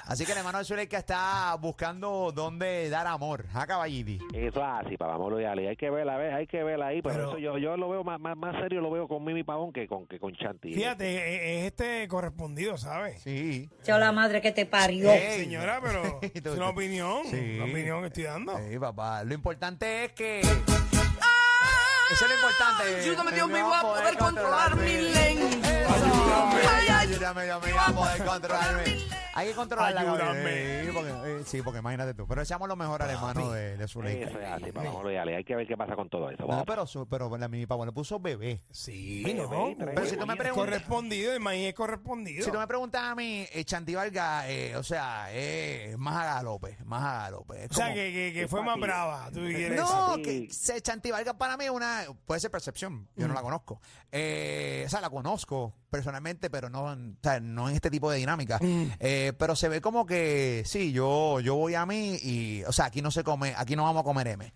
Así 0.05 0.27
que 0.27 0.33
el 0.33 0.39
hermano 0.39 0.59
de 0.59 0.65
Zuleika 0.65 0.99
está 0.99 1.55
buscando 1.61 2.33
dónde 2.35 2.91
dar 2.91 3.07
amor, 3.07 3.47
¿ah, 3.55 3.67
caballiti? 3.67 4.19
Eso 4.35 4.59
es 4.61 4.85
así, 4.87 4.97
papá, 4.97 5.13
vámonos 5.13 5.41
y 5.41 5.45
Ali. 5.45 5.67
Hay 5.69 5.77
que 5.77 5.91
verla, 5.91 6.17
ver, 6.17 6.35
hay 6.35 6.47
que 6.47 6.63
verla 6.65 6.89
ahí, 6.89 7.01
pero, 7.03 7.15
Pero- 7.15 7.29
eso 7.31 7.39
yo, 7.39 7.57
yo 7.59 7.77
lo 7.77 7.89
veo 7.89 8.03
más, 8.03 8.19
más, 8.21 8.37
más 8.37 8.57
serio, 8.61 8.81
lo 8.81 8.91
veo 8.91 9.07
con 9.07 9.25
Mimi 9.25 9.45
Pavón 9.45 9.73
que 9.73 9.87
con, 9.87 10.07
que 10.07 10.19
con 10.19 10.35
Chanti. 10.35 10.75
Fíjate, 10.75 11.17
es, 11.17 11.43
es 11.61 11.67
este 11.73 12.09
correspondido, 12.09 12.77
¿sabes? 12.79 13.23
Sí. 13.23 13.71
Chao 13.85 13.99
la 13.99 14.11
madre 14.13 14.41
que 14.41 14.51
te 14.53 14.67
parió. 14.67 15.11
Ey. 15.11 15.45
Señora, 15.45 15.81
pero 15.83 16.19
es 16.23 16.47
una 16.57 16.71
opinión. 16.71 17.19
Sí. 17.31 17.57
Una 17.61 17.71
opinión 17.71 18.01
que 18.01 18.07
estoy 18.09 18.25
dando. 18.25 18.59
Sí, 18.59 18.79
papá. 18.79 19.23
Lo 19.25 19.35
importante 19.35 20.05
es 20.07 20.13
que. 20.13 20.41
Eso 20.41 22.27
es 22.27 22.31
lo 22.31 22.35
importante. 22.35 23.01
ayúdame, 23.01 23.33
Dios 23.33 23.49
Me 23.49 23.55
mío, 23.55 23.73
a 23.73 23.81
poder 23.81 24.19
controlar 24.19 24.77
mi 24.77 25.01
lengua. 25.01 25.49
Ayúdame, 25.95 26.61
Ay, 27.13 27.19
ay, 27.19 27.25
ayúdame, 27.25 27.45
Dios 27.45 27.67
mío, 27.67 27.77
a 27.79 27.93
poder 27.93 28.25
controlarme. 28.25 29.12
Hay 29.35 29.49
que 29.49 29.55
controlar 29.55 29.95
la 29.95 30.01
Ayúdame. 30.03 30.85
Sí, 30.85 30.91
porque, 30.93 31.11
eh, 31.11 31.43
sí, 31.47 31.63
porque 31.63 31.79
imagínate 31.79 32.15
tú. 32.15 32.27
Pero 32.27 32.43
echamos 32.43 32.69
lo 32.69 32.77
mejor 32.77 33.03
al 33.03 33.11
hermano 33.11 33.51
de, 33.51 33.77
de 33.77 33.89
Zuleika. 33.89 34.29
Eso 34.29 34.39
es 34.41 34.47
así, 34.49 34.73
papá, 34.73 35.13
y 35.13 35.17
Ali. 35.17 35.35
Hay 35.35 35.45
que 35.45 35.57
ver 35.57 35.67
qué 35.67 35.77
pasa 35.77 35.95
con 35.97 36.09
todo 36.09 36.31
eso. 36.31 36.47
No, 36.47 36.65
pero, 36.65 36.87
su- 36.87 37.07
pero 37.09 37.35
la, 37.37 37.49
mi 37.49 37.65
papá 37.67 37.87
le 37.87 37.93
puso 37.93 38.21
bebé. 38.21 38.61
Sí, 38.71 39.23
Sí, 39.25 39.35
no. 39.35 39.49
Pero 39.79 40.07
si 40.07 40.17
tú 40.17 40.27
me 40.27 40.37
preguntas. 40.37 40.53
correspondido, 40.73 41.33
el 41.33 41.41
maíz 41.41 41.69
es 41.69 41.75
correspondido. 41.75 42.45
Si 42.45 42.51
tú 42.51 42.59
me 42.59 42.67
preguntas 42.67 43.03
a 43.03 43.15
mí, 43.15 43.47
eh, 43.53 43.65
Chanti 43.65 43.95
Vargas, 43.95 44.45
eh, 44.49 44.77
o 44.77 44.83
sea, 44.83 45.33
es 45.33 45.97
más 45.99 46.17
a 46.17 46.35
galope, 46.35 46.77
más 46.85 47.03
a 47.03 47.19
galope. 47.25 47.65
Es 47.65 47.71
o 47.71 47.75
sea, 47.75 47.87
como- 47.87 47.95
que, 47.97 48.13
que, 48.13 48.33
que 48.41 48.49
fue 48.49 48.63
más 48.63 48.79
brava. 48.79 49.31
¿tú 49.33 49.41
quieres 49.41 49.81
No, 49.81 50.17
decir? 50.17 50.47
que 50.49 50.53
se- 50.55 50.81
Chanti 50.83 51.11
Vargas 51.11 51.35
para 51.35 51.57
mí 51.57 51.65
es 51.65 51.71
una, 51.71 52.05
puede 52.27 52.41
ser 52.41 52.51
percepción, 52.51 53.09
yo 53.17 53.29
no 53.29 53.35
la 53.35 53.43
conozco. 53.43 53.81
Eh, 54.11 54.83
o 54.87 54.91
sea, 54.91 55.01
la 55.01 55.09
conozco 55.11 55.75
personalmente, 55.91 56.49
pero 56.51 56.71
no, 56.71 56.85
o 56.85 56.97
sea, 57.23 57.39
no 57.41 57.69
en 57.69 57.75
este 57.75 57.91
tipo 57.91 58.11
de 58.11 58.19
dinámica. 58.19 58.59
Eh, 58.99 59.22
pero 59.39 59.55
se 59.57 59.69
ve 59.69 59.81
como 59.81 60.07
que, 60.07 60.63
sí, 60.67 60.93
yo, 60.93 61.41
yo 61.41 61.55
voy 61.55 61.75
a 61.75 61.87
mí 61.87 62.17
y, 62.23 62.65
o 62.65 62.73
sea, 62.73 62.87
aquí 62.87 63.03
no 63.03 63.11
se 63.11 63.23
come, 63.25 63.55
aquí 63.57 63.77
no 63.77 63.85
vamos 63.85 64.01
a 64.01 64.05
comer 64.05 64.29
M. 64.29 64.53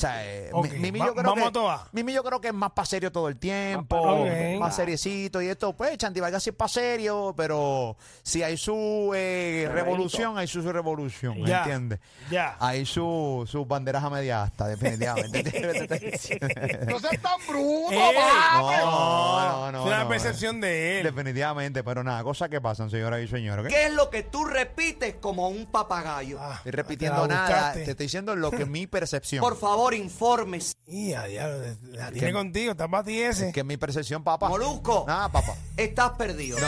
O 0.00 0.02
sea, 0.02 0.26
eh, 0.26 0.48
Ok, 0.50 0.72
Mimi 0.78 0.98
va- 0.98 1.06
yo 1.08 1.12
creo 1.14 1.30
vamos 1.30 1.44
que, 1.48 1.52
todas. 1.52 1.80
Mimi 1.92 2.14
yo 2.14 2.24
creo 2.24 2.40
que 2.40 2.48
es 2.48 2.54
más 2.54 2.70
pa' 2.72 2.86
serio 2.86 3.12
todo 3.12 3.28
el 3.28 3.36
tiempo, 3.36 3.96
Ok. 3.98 4.58
más 4.58 4.74
seriecito 4.74 5.42
y 5.42 5.48
esto, 5.48 5.74
pues 5.74 5.98
Chanti 5.98 6.20
Vargas 6.20 6.42
sí 6.42 6.48
es 6.50 6.56
pa' 6.56 6.68
serio, 6.68 7.34
pero 7.36 7.98
si 8.22 8.42
hay 8.42 8.56
su 8.56 9.12
eh, 9.14 9.68
revolución, 9.70 10.38
hay 10.38 10.46
su, 10.46 10.62
su 10.62 10.72
revolución, 10.72 11.44
Ya. 11.44 11.58
¿entiendes? 11.58 12.00
Ya. 12.30 12.56
Hay 12.60 12.86
su- 12.86 13.44
sus 13.46 13.68
banderas 13.68 14.02
a 14.02 14.08
media 14.08 14.44
asta, 14.44 14.66
definitivamente. 14.68 15.40
No 16.88 16.98
seas 16.98 17.20
tan 17.20 17.38
bruto, 17.46 17.92
Eh, 17.92 18.12
papi. 18.16 18.76
no, 18.84 19.72
no, 19.72 19.80
Es 19.80 19.86
una 19.86 20.02
no, 20.04 20.08
percepción 20.08 20.60
de 20.62 21.00
él. 21.00 21.04
Definitivamente, 21.04 21.84
pero 21.84 22.02
nada, 22.02 22.22
cosas 22.24 22.48
que 22.48 22.60
pasan, 22.60 22.88
señoras 22.88 23.20
y 23.20 23.28
señores. 23.28 23.66
¿ok? 23.66 23.70
¿Qué 23.70 23.86
es 23.86 23.92
lo 23.92 24.08
que 24.08 24.22
tú 24.22 24.44
repites 24.46 25.16
como 25.16 25.48
un 25.48 25.66
papagayo? 25.66 26.38
Ah, 26.40 26.54
Estoy 26.56 26.72
repitiendo 26.72 27.22
te 27.22 27.28
la 27.28 27.34
nada, 27.34 27.48
buscaste. 27.48 27.84
te 27.84 27.90
estoy 27.90 28.06
diciendo 28.06 28.34
lo 28.34 28.50
que 28.50 28.62
es 28.62 28.68
mi 28.68 28.86
percepción. 28.86 29.40
Por 29.42 29.58
favor, 29.58 29.89
favor, 29.90 29.94
informes. 29.94 30.72
Y 30.86 31.12
a 31.12 31.24
diablo, 31.24 31.64
la 31.92 32.10
tiene 32.10 32.32
contigo, 32.32 32.72
está 32.72 32.88
para 32.88 33.04
ti 33.04 33.20
ese. 33.20 33.52
Que 33.52 33.60
es 33.60 33.66
mi 33.66 33.76
percepción, 33.76 34.22
papá. 34.24 34.48
Molusco, 34.48 35.04
Ah, 35.08 35.28
papá. 35.32 35.54
estás 35.76 36.10
perdido. 36.12 36.58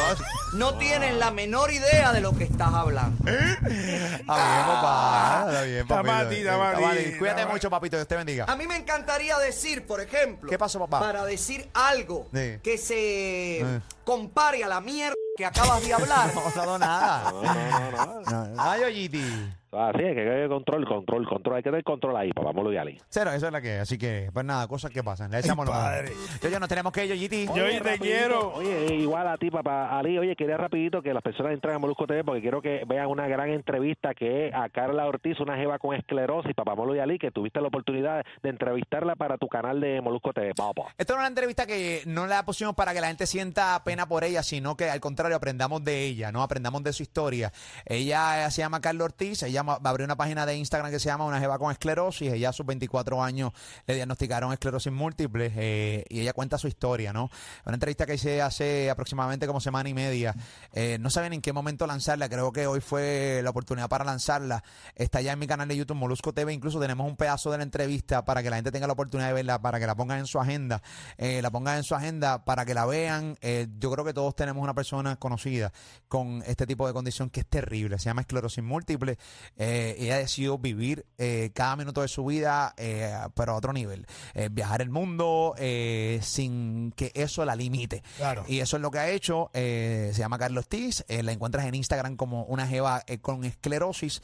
No 0.55 0.77
tienes 0.79 1.15
la 1.17 1.31
menor 1.31 1.73
idea 1.73 2.13
de 2.13 2.21
lo 2.21 2.33
que 2.37 2.45
estás 2.45 2.73
hablando. 2.73 3.19
Está 3.31 4.19
bien, 4.19 4.67
papá. 4.67 5.45
Está 5.49 5.63
bien, 5.63 5.77
Está 5.79 5.95
papito. 5.97 6.13
para 6.15 6.29
ti, 6.29 6.37
está 6.37 6.59
para 6.59 6.73
Está 6.81 6.91
ti. 7.13 7.19
Cuídate 7.19 7.41
está 7.43 7.53
mucho, 7.53 7.71
papito. 7.71 7.97
Dios 7.97 8.09
te 8.09 8.17
bendiga. 8.17 8.45
A 8.49 8.57
mí 8.57 8.67
me 8.67 8.77
encantaría 8.77 9.39
decir, 9.39 9.87
por 9.87 10.01
ejemplo, 10.01 10.49
¿Qué 10.51 10.59
pasó, 10.59 10.79
papá? 10.79 11.01
para 11.01 11.25
decir 11.25 11.69
algo 11.75 12.27
Sí. 12.33 12.59
que 12.63 12.79
se 12.79 13.61
Eh. 13.61 13.81
compare 14.05 14.63
a 14.65 14.69
la 14.69 14.81
mierda 14.81 15.15
que 15.37 15.45
acabas 15.47 15.83
de 15.83 15.95
hablar. 15.95 16.33
No, 16.35 16.43
no, 16.57 16.65
no, 16.67 16.79
nada. 16.79 17.31
No, 17.33 17.43
no, 17.43 18.21
no. 18.23 18.47
No. 18.49 18.63
Ay, 18.63 18.85
Oyiti. 18.85 19.53
Así 19.73 20.03
es 20.03 20.15
que 20.15 20.31
hay 20.31 20.49
control, 20.49 20.87
control, 20.87 21.27
control. 21.27 21.57
Hay 21.57 21.63
que 21.63 21.71
tener 21.71 21.83
control 21.83 22.15
ahí, 22.15 22.31
papá. 22.33 22.53
Vamos 22.53 22.77
a 22.77 22.81
Ali. 22.83 23.01
Cero, 23.09 23.33
eso 23.33 23.47
es 23.47 23.53
la 23.53 23.63
que. 23.63 23.79
Así 23.79 23.97
que, 23.97 24.29
pues 24.31 24.45
nada, 24.45 24.69
cosas 24.69 24.91
que 24.91 25.03
pasan. 25.03 25.31
Le 25.31 25.39
echamos 25.39 25.65
lo 25.65 25.73
padre. 25.73 26.11
mejor. 26.11 26.41
Yo 26.43 26.49
ya 26.51 26.61
nos 26.61 26.69
tenemos 26.69 26.93
que 26.93 27.07
ir, 27.07 27.13
Oyiti. 27.13 27.47
Yo 27.55 27.71
y 27.71 27.81
te 27.81 27.99
quiero. 27.99 28.53
Oye, 28.53 28.97
igual 28.97 29.27
a 29.29 29.39
ti, 29.39 29.51
papá. 29.51 29.99
Ali, 29.99 30.19
oye, 30.19 30.37
quería 30.37 30.59
rapidito 30.59 31.01
que 31.01 31.15
las 31.15 31.23
personas 31.23 31.55
entren 31.55 31.75
a 31.75 31.79
Molusco 31.79 32.07
TV 32.07 32.23
porque 32.23 32.43
quiero 32.43 32.61
que 32.61 32.85
vean 32.87 33.07
una 33.07 33.27
gran 33.29 33.49
entrevista 33.49 34.13
que 34.13 34.49
es 34.49 34.55
a 34.55 34.69
Carla 34.69 35.07
Ortiz, 35.07 35.41
una 35.41 35.57
jeva 35.57 35.79
con 35.79 35.97
esclerosis, 35.97 36.55
papá 36.55 36.75
Molo 36.75 36.95
y 36.95 36.99
Ali, 36.99 37.19
que 37.19 37.31
tuviste 37.31 37.59
la 37.63 37.69
oportunidad 37.69 38.27
de 38.43 38.51
entrevistarla 38.51 39.17
para 39.17 39.39
tu 39.39 39.49
canal 39.49 39.81
de 39.81 40.03
Molusco 40.03 40.35
TV, 40.35 40.53
papá. 40.55 40.95
Esta 40.99 41.15
es 41.15 41.19
una 41.19 41.29
entrevista 41.29 41.65
que 41.65 42.03
no 42.05 42.27
la 42.27 42.45
pusimos 42.45 42.75
para 42.75 42.93
que 42.93 43.01
la 43.01 43.07
gente 43.07 43.27
sienta 43.27 43.83
pena 43.85 44.07
por 44.07 44.25
ella, 44.25 44.43
sino 44.43 44.77
que 44.77 44.91
al 44.91 45.01
contrario 45.01 45.35
aprendamos 45.35 45.83
de 45.83 46.05
ella, 46.05 46.31
¿no? 46.31 46.43
Aprendamos 46.43 46.83
de 46.83 46.93
su 46.93 47.03
historia. 47.03 47.53
Ella 47.87 48.47
eh, 48.47 48.51
se 48.51 48.61
llama 48.61 48.83
Carla 48.83 49.05
Ortiz, 49.05 49.43
ella 49.43 49.62
ma- 49.63 49.79
abrió 49.83 50.05
una 50.05 50.17
página 50.17 50.47
de 50.47 50.57
Instagram 50.57 50.91
que 50.91 50.99
se 50.99 51.07
llama 51.07 51.25
Una 51.25 51.41
Jeva 51.41 51.59
con 51.59 51.71
Esclerosis. 51.73 52.33
Ella 52.33 52.51
a 52.51 52.53
sus 52.53 52.67
24 52.67 53.23
años 53.23 53.53
le 53.87 53.95
diagnosticaron 53.95 54.53
esclerosis 54.53 54.93
múltiple 54.93 55.53
eh, 55.55 56.05
y 56.09 56.21
ella 56.21 56.33
cuenta 56.33 56.59
su 56.59 56.69
historia, 56.69 57.13
¿no? 57.13 57.31
Una 57.65 57.75
entrevista 57.75 58.07
que 58.07 58.15
hice 58.15 58.43
hace 58.43 58.91
aproximadamente 58.91 59.47
como 59.47 59.61
semana 59.61 59.89
y 59.89 59.95
media. 59.95 60.35
Eh, 60.73 60.99
no 61.01 61.11
saben 61.11 61.33
en 61.33 61.41
qué 61.43 61.53
momento 61.53 61.87
lanzarla, 61.87 62.29
creo 62.29 62.53
que 62.53 62.67
hoy 62.67 62.81
fue 62.81 63.41
la 63.43 63.51
oportunidad 63.51 63.89
para 63.89 64.05
lanzarla. 64.05 64.63
Está 64.95 65.21
ya 65.21 65.33
en 65.33 65.39
mi 65.39 65.47
canal 65.47 65.69
de 65.69 65.77
YouTube 65.77 65.97
Molusco 65.97 66.33
TV, 66.33 66.53
incluso 66.53 66.81
tenemos 66.81 67.07
un 67.07 67.17
pedazo 67.17 67.51
de 67.51 67.59
la 67.59 67.65
entrevista 67.65 68.25
para 68.25 68.43
que 68.43 68.51
la 68.51 68.57
gente 68.57 68.71
tenga 68.73 68.87
la 68.87 68.93
oportunidad 68.95 69.29
de 69.29 69.35
verla, 69.35 69.61
para 69.61 69.79
que 69.81 69.87
la 69.87 69.95
pongan 69.95 70.19
en 70.19 70.27
su 70.27 70.39
agenda, 70.41 70.83
eh, 71.19 71.41
la 71.43 71.51
pongan 71.51 71.77
en 71.79 71.85
su 71.85 71.95
agenda 71.95 72.45
para 72.45 72.65
que 72.65 72.75
la 72.75 72.87
vean. 72.87 73.37
Eh, 73.41 73.69
yo 73.79 73.91
creo 73.91 74.05
que 74.05 74.13
todos 74.15 74.35
tenemos 74.35 74.63
una 74.63 74.75
persona 74.75 75.17
conocida 75.17 75.73
con 76.09 76.43
este 76.47 76.67
tipo 76.67 76.87
de 76.87 76.93
condición 76.93 77.31
que 77.31 77.41
es 77.41 77.47
terrible, 77.47 77.99
se 77.99 78.07
llama 78.07 78.23
esclerosis 78.23 78.63
múltiple. 78.63 79.19
Eh, 79.57 79.97
ella 79.99 80.19
decidió 80.19 80.59
vivir 80.59 81.07
eh, 81.19 81.51
cada 81.55 81.77
minuto 81.77 82.03
de 82.03 82.09
su 82.09 82.25
vida, 82.25 82.75
eh, 82.77 83.15
pero 83.35 83.53
a 83.53 83.57
otro 83.57 83.73
nivel. 83.73 84.07
Eh, 84.35 84.49
viajar 84.51 84.83
el 84.83 84.91
mundo 84.91 85.55
eh, 85.59 86.19
sin 86.23 86.93
que 86.93 87.13
eso 87.15 87.45
la 87.45 87.55
limite. 87.57 88.03
Claro. 88.17 88.45
Y 88.49 88.61
eso 88.61 88.77
es 88.77 88.83
lo 88.83 88.91
que 88.91 88.99
ha 88.99 89.09
hecho. 89.11 89.51
eh, 89.55 90.11
se 90.13 90.21
llama 90.21 90.39
Carlos 90.39 90.69
Tiz. 90.69 91.05
la 91.09 91.33
encuentras 91.33 91.67
en 91.67 91.75
Instagram 91.75 92.17
como 92.17 92.45
una 92.45 92.67
jeva 92.67 93.03
con 93.21 93.45
esclerosis. 93.45 94.23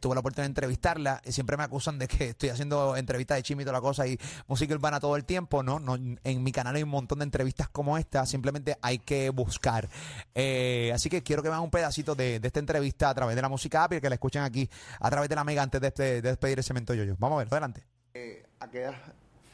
Tuve 0.00 0.14
la 0.14 0.20
oportunidad 0.20 0.44
de 0.44 0.50
entrevistarla. 0.50 1.20
y 1.24 1.32
siempre 1.32 1.56
me 1.56 1.64
acusan 1.64 1.98
de 1.98 2.08
que 2.08 2.30
estoy 2.30 2.48
haciendo 2.50 2.96
entrevistas 2.96 3.36
de 3.36 3.42
chimito 3.42 3.72
la 3.72 3.80
cosa 3.80 4.06
y 4.06 4.18
música 4.46 4.74
urbana 4.74 5.00
todo 5.00 5.16
el 5.16 5.24
tiempo. 5.24 5.62
No, 5.62 5.78
no, 5.80 5.96
en 5.96 6.42
mi 6.42 6.52
canal 6.52 6.76
hay 6.76 6.82
un 6.82 6.88
montón 6.90 7.18
de 7.18 7.24
entrevistas 7.24 7.68
como 7.68 7.98
esta. 7.98 8.24
Simplemente 8.26 8.76
hay 8.82 8.98
que 8.98 9.30
buscar. 9.30 9.88
Eh, 10.34 10.90
así 10.94 11.08
que 11.10 11.22
quiero 11.22 11.42
que 11.42 11.48
vean 11.48 11.60
un 11.60 11.70
pedacito 11.70 12.14
de, 12.14 12.40
de 12.40 12.46
esta 12.46 12.60
entrevista 12.60 13.10
a 13.10 13.14
través 13.14 13.34
de 13.36 13.42
la 13.42 13.48
música 13.48 13.84
app 13.84 13.94
y 13.94 14.00
que 14.00 14.08
la 14.08 14.14
escuchen 14.14 14.42
aquí 14.42 14.67
a 15.00 15.10
través 15.10 15.28
de 15.28 15.34
la 15.34 15.44
mega 15.44 15.62
antes 15.62 15.80
de, 15.80 15.88
este- 15.88 16.02
de 16.22 16.28
despedir 16.28 16.58
el 16.58 16.64
cemento 16.64 16.94
yo. 16.94 17.04
Vamos 17.18 17.36
a 17.36 17.38
ver, 17.44 17.48
adelante. 17.52 17.84
¿A 18.60 18.68
qué 18.70 18.80
edad 18.82 18.94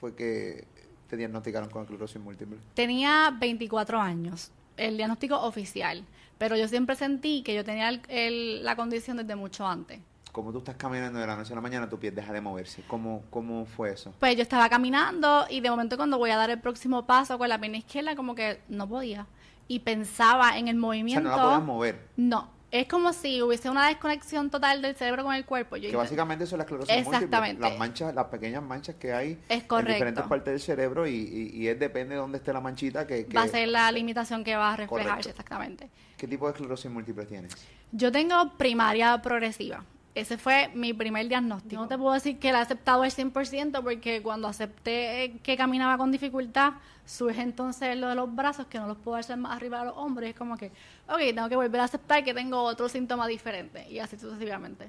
fue 0.00 0.14
que 0.14 0.66
te 1.08 1.16
diagnosticaron 1.16 1.68
con 1.70 1.82
esclerosis 1.82 2.20
múltiple? 2.20 2.56
Tenía 2.74 3.34
24 3.38 4.00
años, 4.00 4.50
el 4.76 4.96
diagnóstico 4.96 5.38
oficial, 5.40 6.04
pero 6.38 6.56
yo 6.56 6.66
siempre 6.68 6.96
sentí 6.96 7.42
que 7.42 7.54
yo 7.54 7.64
tenía 7.64 7.88
el- 7.90 8.02
el- 8.08 8.64
la 8.64 8.74
condición 8.76 9.16
desde 9.18 9.36
mucho 9.36 9.66
antes. 9.66 10.00
Como 10.32 10.50
tú 10.50 10.58
estás 10.58 10.74
caminando 10.76 11.20
de 11.20 11.26
la 11.28 11.36
noche 11.36 11.52
a 11.52 11.54
la 11.56 11.60
mañana, 11.60 11.88
tu 11.88 11.98
piel 11.98 12.12
deja 12.14 12.32
de 12.32 12.40
moverse. 12.40 12.82
¿Cómo, 12.88 13.22
cómo 13.30 13.66
fue 13.66 13.92
eso? 13.92 14.12
Pues 14.18 14.34
yo 14.34 14.42
estaba 14.42 14.68
caminando 14.68 15.46
y 15.48 15.60
de 15.60 15.70
momento 15.70 15.96
cuando 15.96 16.18
voy 16.18 16.30
a 16.30 16.36
dar 16.36 16.50
el 16.50 16.58
próximo 16.60 17.06
paso 17.06 17.38
con 17.38 17.48
la 17.48 17.58
pierna 17.58 17.76
izquierda 17.78 18.16
como 18.16 18.34
que 18.34 18.60
no 18.68 18.88
podía 18.88 19.26
y 19.68 19.78
pensaba 19.80 20.58
en 20.58 20.66
el 20.68 20.74
O 20.76 20.80
sea, 20.80 20.86
movimiento. 20.88 21.28
no 21.30 21.36
la 21.36 21.42
podías 21.42 21.62
mover. 21.62 22.08
No, 22.16 22.50
es 22.80 22.88
como 22.88 23.12
si 23.12 23.40
hubiese 23.40 23.70
una 23.70 23.86
desconexión 23.86 24.50
total 24.50 24.82
del 24.82 24.96
cerebro 24.96 25.22
con 25.22 25.32
el 25.34 25.44
cuerpo. 25.44 25.76
Yo 25.76 25.88
Que 25.90 25.96
básicamente 25.96 26.42
eso 26.42 26.56
es 26.56 26.58
la 26.58 26.64
esclerosis 26.64 26.92
Exactamente. 26.96 27.38
múltiple. 27.60 27.68
Las 27.70 27.78
manchas, 27.78 28.14
las 28.14 28.24
pequeñas 28.26 28.62
manchas 28.64 28.96
que 28.96 29.12
hay 29.12 29.38
Es 29.48 29.62
en 29.70 29.84
diferentes 29.86 30.24
partes 30.24 30.52
del 30.54 30.60
cerebro 30.60 31.06
y, 31.06 31.14
y, 31.14 31.56
y 31.56 31.68
es 31.68 31.78
depende 31.78 32.16
de 32.16 32.20
dónde 32.20 32.38
esté 32.38 32.52
la 32.52 32.60
manchita 32.60 33.06
que, 33.06 33.26
que- 33.26 33.36
va 33.36 33.44
a 33.44 33.48
ser 33.48 33.68
la 33.68 33.92
limitación 33.92 34.42
que 34.42 34.56
va 34.56 34.72
a 34.72 34.76
reflejarse 34.76 35.08
Correcto. 35.08 35.30
exactamente. 35.30 35.88
¿Qué 36.16 36.26
tipo 36.26 36.46
de 36.46 36.52
esclerosis 36.52 36.90
múltiple 36.90 37.26
tienes? 37.26 37.54
Yo 37.92 38.10
tengo 38.10 38.56
primaria 38.56 39.22
progresiva. 39.22 39.84
Ese 40.14 40.38
fue 40.38 40.70
mi 40.74 40.92
primer 40.92 41.26
diagnóstico. 41.26 41.82
No 41.82 41.88
te 41.88 41.98
puedo 41.98 42.12
decir 42.12 42.38
que 42.38 42.52
la 42.52 42.60
he 42.60 42.62
aceptado 42.62 43.02
al 43.02 43.10
100% 43.10 43.82
porque 43.82 44.22
cuando 44.22 44.46
acepté 44.46 45.40
que 45.42 45.56
caminaba 45.56 45.98
con 45.98 46.12
dificultad, 46.12 46.74
surge 47.04 47.42
entonces 47.42 47.96
lo 47.96 48.08
de 48.08 48.14
los 48.14 48.32
brazos 48.34 48.66
que 48.66 48.78
no 48.78 48.86
los 48.86 48.96
puedo 48.96 49.16
hacer 49.16 49.36
más 49.36 49.56
arriba 49.56 49.80
de 49.80 49.86
los 49.86 49.96
hombros. 49.96 50.26
Y 50.26 50.30
es 50.30 50.36
como 50.36 50.56
que, 50.56 50.70
ok, 51.08 51.18
tengo 51.34 51.48
que 51.48 51.56
volver 51.56 51.80
a 51.80 51.84
aceptar 51.84 52.22
que 52.22 52.32
tengo 52.32 52.62
otro 52.62 52.88
síntoma 52.88 53.26
diferente 53.26 53.90
y 53.90 53.98
así 53.98 54.16
sucesivamente. 54.16 54.88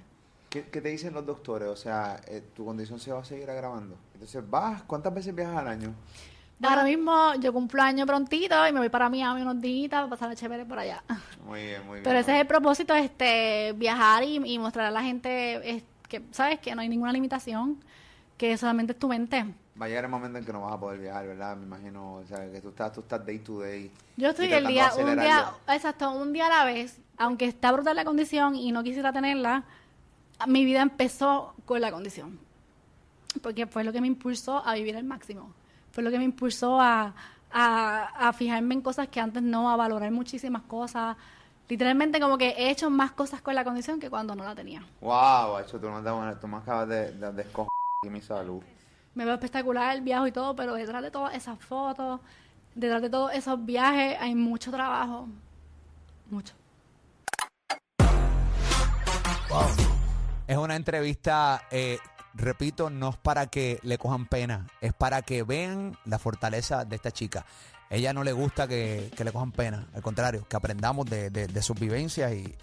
¿Qué, 0.49 0.69
qué 0.69 0.79
te 0.79 0.89
dicen 0.89 1.13
los 1.13 1.25
doctores? 1.25 1.69
O 1.69 1.75
sea, 1.75 2.21
eh, 2.27 2.43
tu 2.53 2.63
condición 2.63 2.99
se 2.99 3.11
va 3.11 3.21
a 3.21 3.25
seguir 3.25 3.49
agravando. 3.49 3.97
Entonces, 4.13 4.47
vas, 4.47 4.83
¿cuántas 4.83 5.13
veces 5.13 5.33
viajas 5.33 5.57
al 5.57 5.67
año? 5.67 5.95
Ahora 6.61 6.83
mismo 6.83 7.35
yo 7.35 7.51
cumplo 7.51 7.81
año 7.81 8.05
prontito 8.05 8.67
y 8.67 8.71
me 8.71 8.79
voy 8.79 8.89
para 8.89 9.09
Miami 9.09 9.41
unos 9.41 9.61
días 9.61 9.89
para 9.89 10.07
pasar 10.07 10.29
la 10.29 10.35
chévere 10.35 10.65
por 10.65 10.79
allá. 10.79 11.03
Muy 11.45 11.61
bien, 11.61 11.85
muy 11.85 11.95
bien. 11.95 12.03
Pero 12.03 12.19
ese 12.19 12.33
es 12.33 12.41
el 12.41 12.47
propósito, 12.47 12.95
este, 12.95 13.73
viajar 13.73 14.23
y, 14.23 14.37
y 14.37 14.57
mostrar 14.57 14.85
a 14.85 14.91
la 14.91 15.03
gente 15.03 15.69
es, 15.69 15.83
que, 16.07 16.21
¿sabes? 16.31 16.59
Que 16.59 16.73
no 16.73 16.81
hay 16.81 16.89
ninguna 16.89 17.11
limitación, 17.11 17.77
que 18.37 18.57
solamente 18.57 18.93
es 18.93 18.99
tu 18.99 19.07
mente. 19.07 19.45
Va 19.79 19.85
a 19.85 19.89
llegar 19.89 20.05
el 20.05 20.09
momento 20.09 20.37
en 20.37 20.45
que 20.45 20.53
no 20.53 20.61
vas 20.61 20.73
a 20.73 20.79
poder 20.79 20.99
viajar, 20.99 21.27
¿verdad? 21.27 21.57
Me 21.57 21.65
imagino, 21.65 22.15
o 22.15 22.25
sea, 22.25 22.49
que 22.49 22.61
tú 22.61 22.69
estás, 22.69 22.93
tú 22.93 23.01
estás 23.01 23.25
day 23.25 23.39
to 23.39 23.59
day. 23.59 23.91
Yo 24.15 24.29
estoy 24.29 24.51
el 24.51 24.65
día, 24.67 24.91
un 24.97 25.19
día, 25.19 25.51
exacto, 25.67 26.11
un 26.11 26.31
día 26.31 26.47
a 26.47 26.49
la 26.49 26.65
vez, 26.65 26.99
aunque 27.17 27.45
está 27.45 27.73
brutal 27.73 27.97
la 27.97 28.05
condición 28.05 28.55
y 28.55 28.71
no 28.71 28.83
quisiera 28.83 29.11
tenerla, 29.11 29.65
mi 30.47 30.63
vida 30.63 30.81
empezó 30.81 31.53
con 31.65 31.81
la 31.81 31.91
condición. 31.91 32.39
Porque 33.41 33.67
fue 33.67 33.83
lo 33.83 33.91
que 33.91 33.99
me 33.99 34.07
impulsó 34.07 34.65
a 34.65 34.75
vivir 34.75 34.95
al 34.95 35.03
máximo. 35.03 35.51
Fue 35.95 36.03
lo 36.03 36.11
que 36.11 36.17
me 36.17 36.25
impulsó 36.25 36.81
a, 36.81 37.13
a, 37.53 38.27
a 38.27 38.33
fijarme 38.33 38.73
en 38.75 38.81
cosas 38.81 39.07
que 39.07 39.21
antes 39.21 39.41
no, 39.41 39.71
a 39.71 39.77
valorar 39.77 40.11
muchísimas 40.11 40.63
cosas. 40.63 41.15
Literalmente 41.69 42.19
como 42.19 42.37
que 42.37 42.49
he 42.49 42.69
hecho 42.69 42.89
más 42.89 43.13
cosas 43.13 43.41
con 43.41 43.55
la 43.55 43.63
condición 43.63 43.97
que 43.97 44.09
cuando 44.09 44.35
no 44.35 44.43
la 44.43 44.53
tenía. 44.53 44.85
Wow, 44.99 45.59
hecho, 45.59 45.79
tú, 45.79 45.89
no 45.89 46.03
te- 46.03 46.35
tú 46.41 46.49
me 46.49 46.57
acabas 46.57 46.89
de, 46.89 47.13
de, 47.13 47.31
de 47.31 48.09
mi 48.09 48.19
salud. 48.19 48.61
Me 49.13 49.23
veo 49.23 49.35
espectacular 49.35 49.95
el 49.95 50.01
viaje 50.01 50.27
y 50.27 50.31
todo, 50.33 50.53
pero 50.53 50.73
detrás 50.73 51.01
de 51.01 51.11
todas 51.11 51.33
esas 51.33 51.57
fotos, 51.59 52.19
detrás 52.75 53.01
de 53.01 53.09
todos 53.09 53.31
esos 53.31 53.65
viajes, 53.65 54.17
hay 54.19 54.35
mucho 54.35 54.71
trabajo. 54.71 55.29
Mucho. 56.29 56.53
Es 60.45 60.57
una 60.57 60.75
entrevista, 60.75 61.61
eh, 61.71 61.97
repito, 62.35 62.89
no 62.89 63.09
es 63.09 63.17
para 63.17 63.47
que 63.47 63.79
le 63.83 63.97
cojan 63.97 64.25
pena, 64.27 64.67
es 64.81 64.93
para 64.93 65.21
que 65.21 65.43
vean 65.43 65.97
la 66.05 66.19
fortaleza 66.19 66.85
de 66.85 66.95
esta 66.95 67.11
chica. 67.11 67.45
Ella 67.89 68.13
no 68.13 68.23
le 68.23 68.33
gusta 68.33 68.67
que, 68.67 69.11
que 69.15 69.23
le 69.23 69.31
cojan 69.31 69.51
pena, 69.51 69.87
al 69.93 70.01
contrario, 70.01 70.45
que 70.49 70.55
aprendamos 70.55 71.05
de, 71.07 71.29
de- 71.29 71.47
de 71.47 71.61
sus 71.61 71.79
vivencias 71.79 72.33
y, 72.33 72.55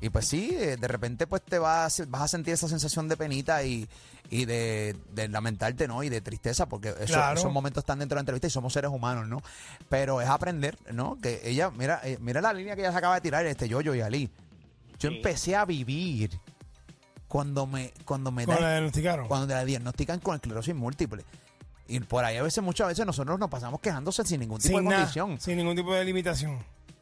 y 0.00 0.08
pues 0.08 0.26
sí, 0.28 0.50
eh, 0.56 0.76
de 0.76 0.88
repente 0.88 1.26
pues 1.26 1.42
te 1.42 1.58
vas, 1.58 1.98
a- 2.00 2.04
vas 2.06 2.22
a 2.22 2.28
sentir 2.28 2.54
esa 2.54 2.68
sensación 2.68 3.08
de 3.08 3.16
penita 3.16 3.62
y, 3.64 3.88
y 4.30 4.44
de, 4.44 4.96
de 5.12 5.28
lamentarte, 5.28 5.88
¿no? 5.88 6.02
Y 6.04 6.08
de 6.08 6.20
tristeza, 6.20 6.66
porque 6.66 6.90
eso- 7.00 7.14
Claro. 7.14 7.38
esos 7.40 7.52
momentos 7.52 7.82
están 7.82 7.98
dentro 7.98 8.14
de 8.14 8.18
la 8.18 8.22
entrevista 8.22 8.46
y 8.46 8.50
somos 8.50 8.72
seres 8.72 8.90
humanos, 8.92 9.26
¿no? 9.26 9.42
Pero 9.88 10.20
es 10.20 10.28
aprender, 10.28 10.78
¿no? 10.92 11.18
Que 11.20 11.40
ella, 11.44 11.70
mira, 11.72 12.00
eh, 12.04 12.16
mira 12.20 12.40
la 12.40 12.52
línea 12.52 12.76
que 12.76 12.82
ella 12.82 12.92
se 12.92 12.98
acaba 12.98 13.16
de 13.16 13.20
tirar, 13.20 13.44
este 13.46 13.68
Yoyo 13.68 13.94
y 13.96 14.00
Ali. 14.00 14.30
Yo 15.00 15.08
empecé 15.10 15.56
a 15.56 15.64
vivir 15.64 16.40
cuando 17.28 17.66
me 17.66 17.92
cuando 18.04 18.30
me 18.32 18.44
Cuando 18.44 18.62
da- 18.62 18.68
la 18.68 18.74
diagnosticaron. 18.76 19.28
cuando 19.28 19.46
te 19.46 19.54
la 19.54 19.64
diagnostican 19.64 20.20
con 20.20 20.34
esclerosis 20.36 20.74
múltiple. 20.74 21.24
Y 21.86 22.00
por 22.00 22.24
ahí 22.24 22.36
a 22.36 22.42
veces 22.42 22.62
muchas 22.62 22.88
veces 22.88 23.06
nosotros 23.06 23.38
nos 23.38 23.48
pasamos 23.48 23.80
quejándose 23.80 24.24
sin 24.24 24.40
ningún 24.40 24.58
tipo 24.60 24.76
Sin 24.76 24.84
de 24.84 24.90
nada, 24.90 24.96
condición. 25.02 25.40
sin 25.40 25.56
ningún 25.56 25.76
tipo 25.76 25.94
de 25.94 26.04
limitación 26.04 26.58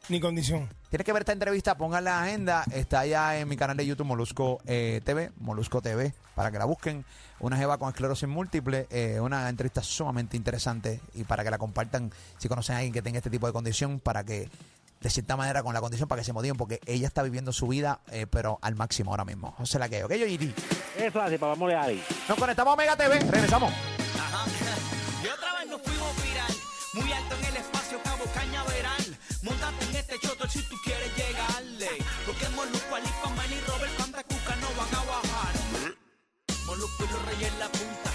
ni 0.09 0.21
condición. 0.21 0.69
tienes 0.89 1.05
que 1.05 1.11
ver 1.11 1.23
esta 1.23 1.33
entrevista 1.33 1.75
pongan 1.75 2.05
la 2.05 2.23
agenda. 2.23 2.63
Está 2.71 3.05
ya 3.05 3.37
en 3.37 3.47
mi 3.49 3.57
canal 3.57 3.75
de 3.75 3.85
YouTube 3.85 4.05
Molusco 4.07 4.59
eh, 4.65 5.01
TV 5.03 5.31
Molusco 5.39 5.81
TV 5.81 6.13
para 6.35 6.51
que 6.51 6.57
la 6.59 6.65
busquen. 6.65 7.03
Una 7.39 7.57
jeva 7.57 7.77
con 7.77 7.89
esclerosis 7.89 8.27
múltiple 8.29 8.87
eh, 8.89 9.19
una 9.19 9.47
entrevista 9.49 9.83
sumamente 9.83 10.37
interesante 10.37 11.01
y 11.13 11.23
para 11.25 11.43
que 11.43 11.51
la 11.51 11.57
compartan. 11.57 12.11
Si 12.37 12.47
conocen 12.47 12.75
a 12.75 12.77
alguien 12.79 12.93
que 12.93 13.01
tenga 13.01 13.17
este 13.17 13.29
tipo 13.29 13.45
de 13.47 13.53
condición 13.53 13.99
para 13.99 14.23
que 14.23 14.49
de 15.01 15.09
cierta 15.09 15.35
manera 15.37 15.63
con 15.63 15.73
la 15.73 15.81
condición 15.81 16.07
para 16.07 16.21
que 16.21 16.25
se 16.25 16.33
motiven 16.33 16.57
porque 16.57 16.79
ella 16.85 17.07
está 17.07 17.23
viviendo 17.23 17.51
su 17.53 17.67
vida, 17.67 18.01
eh, 18.11 18.27
pero 18.29 18.59
al 18.61 18.75
máximo 18.75 19.11
ahora 19.11 19.25
mismo. 19.25 19.51
José 19.57 19.79
la 19.79 19.89
que, 19.89 20.03
¿ok, 20.03 20.13
Yoyiti? 20.13 20.53
Eso 20.97 21.21
así, 21.21 21.37
papá, 21.37 21.53
vamos 21.53 21.73
ahí. 21.73 22.03
Nos 22.27 22.37
conectamos 22.37 22.73
a 22.73 22.77
Mega 22.77 22.95
TV, 22.95 23.19
regresamos. 23.19 23.71
Y 25.23 25.27
otra 25.27 25.59
vez 25.59 25.67
nos 25.69 25.81
fuimos 25.81 26.15
viral, 26.23 26.53
muy 26.93 27.11
alto 27.11 27.35
en 27.35 27.45
el 27.45 27.57
espacio, 27.57 27.99
Cabo 28.03 28.23
Cañaveral. 28.33 29.17
Montate 29.41 29.85
en 29.89 29.95
este 29.95 30.19
choto 30.19 30.47
si 30.47 30.61
tú 30.69 30.75
quieres 30.83 31.09
llegarle. 31.15 31.89
Porque 32.25 32.47
Molusco, 32.49 32.95
Alipa, 32.95 33.29
Man 33.35 33.51
y 33.51 33.59
Robert, 33.67 33.97
Panda 33.97 34.23
Cuca 34.23 34.55
no 34.57 34.67
van 34.77 34.95
a 34.95 35.03
bajar. 35.05 35.53
Molusco 36.67 37.03
y 37.03 37.13
los 37.13 37.25
reyes 37.25 37.51
en 37.53 37.59
la 37.59 37.67
punta. 37.69 38.11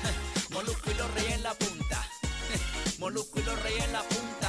Molusco 0.50 0.90
y 0.90 0.94
los 0.94 1.14
reyes 1.14 1.32
en 1.34 1.42
la 1.42 1.54
punta. 1.54 2.08
Molusco 2.98 3.40
y 3.40 3.42
los 3.42 3.62
reyes 3.62 3.84
en 3.84 3.92
la 3.92 4.02
punta. 4.02 4.43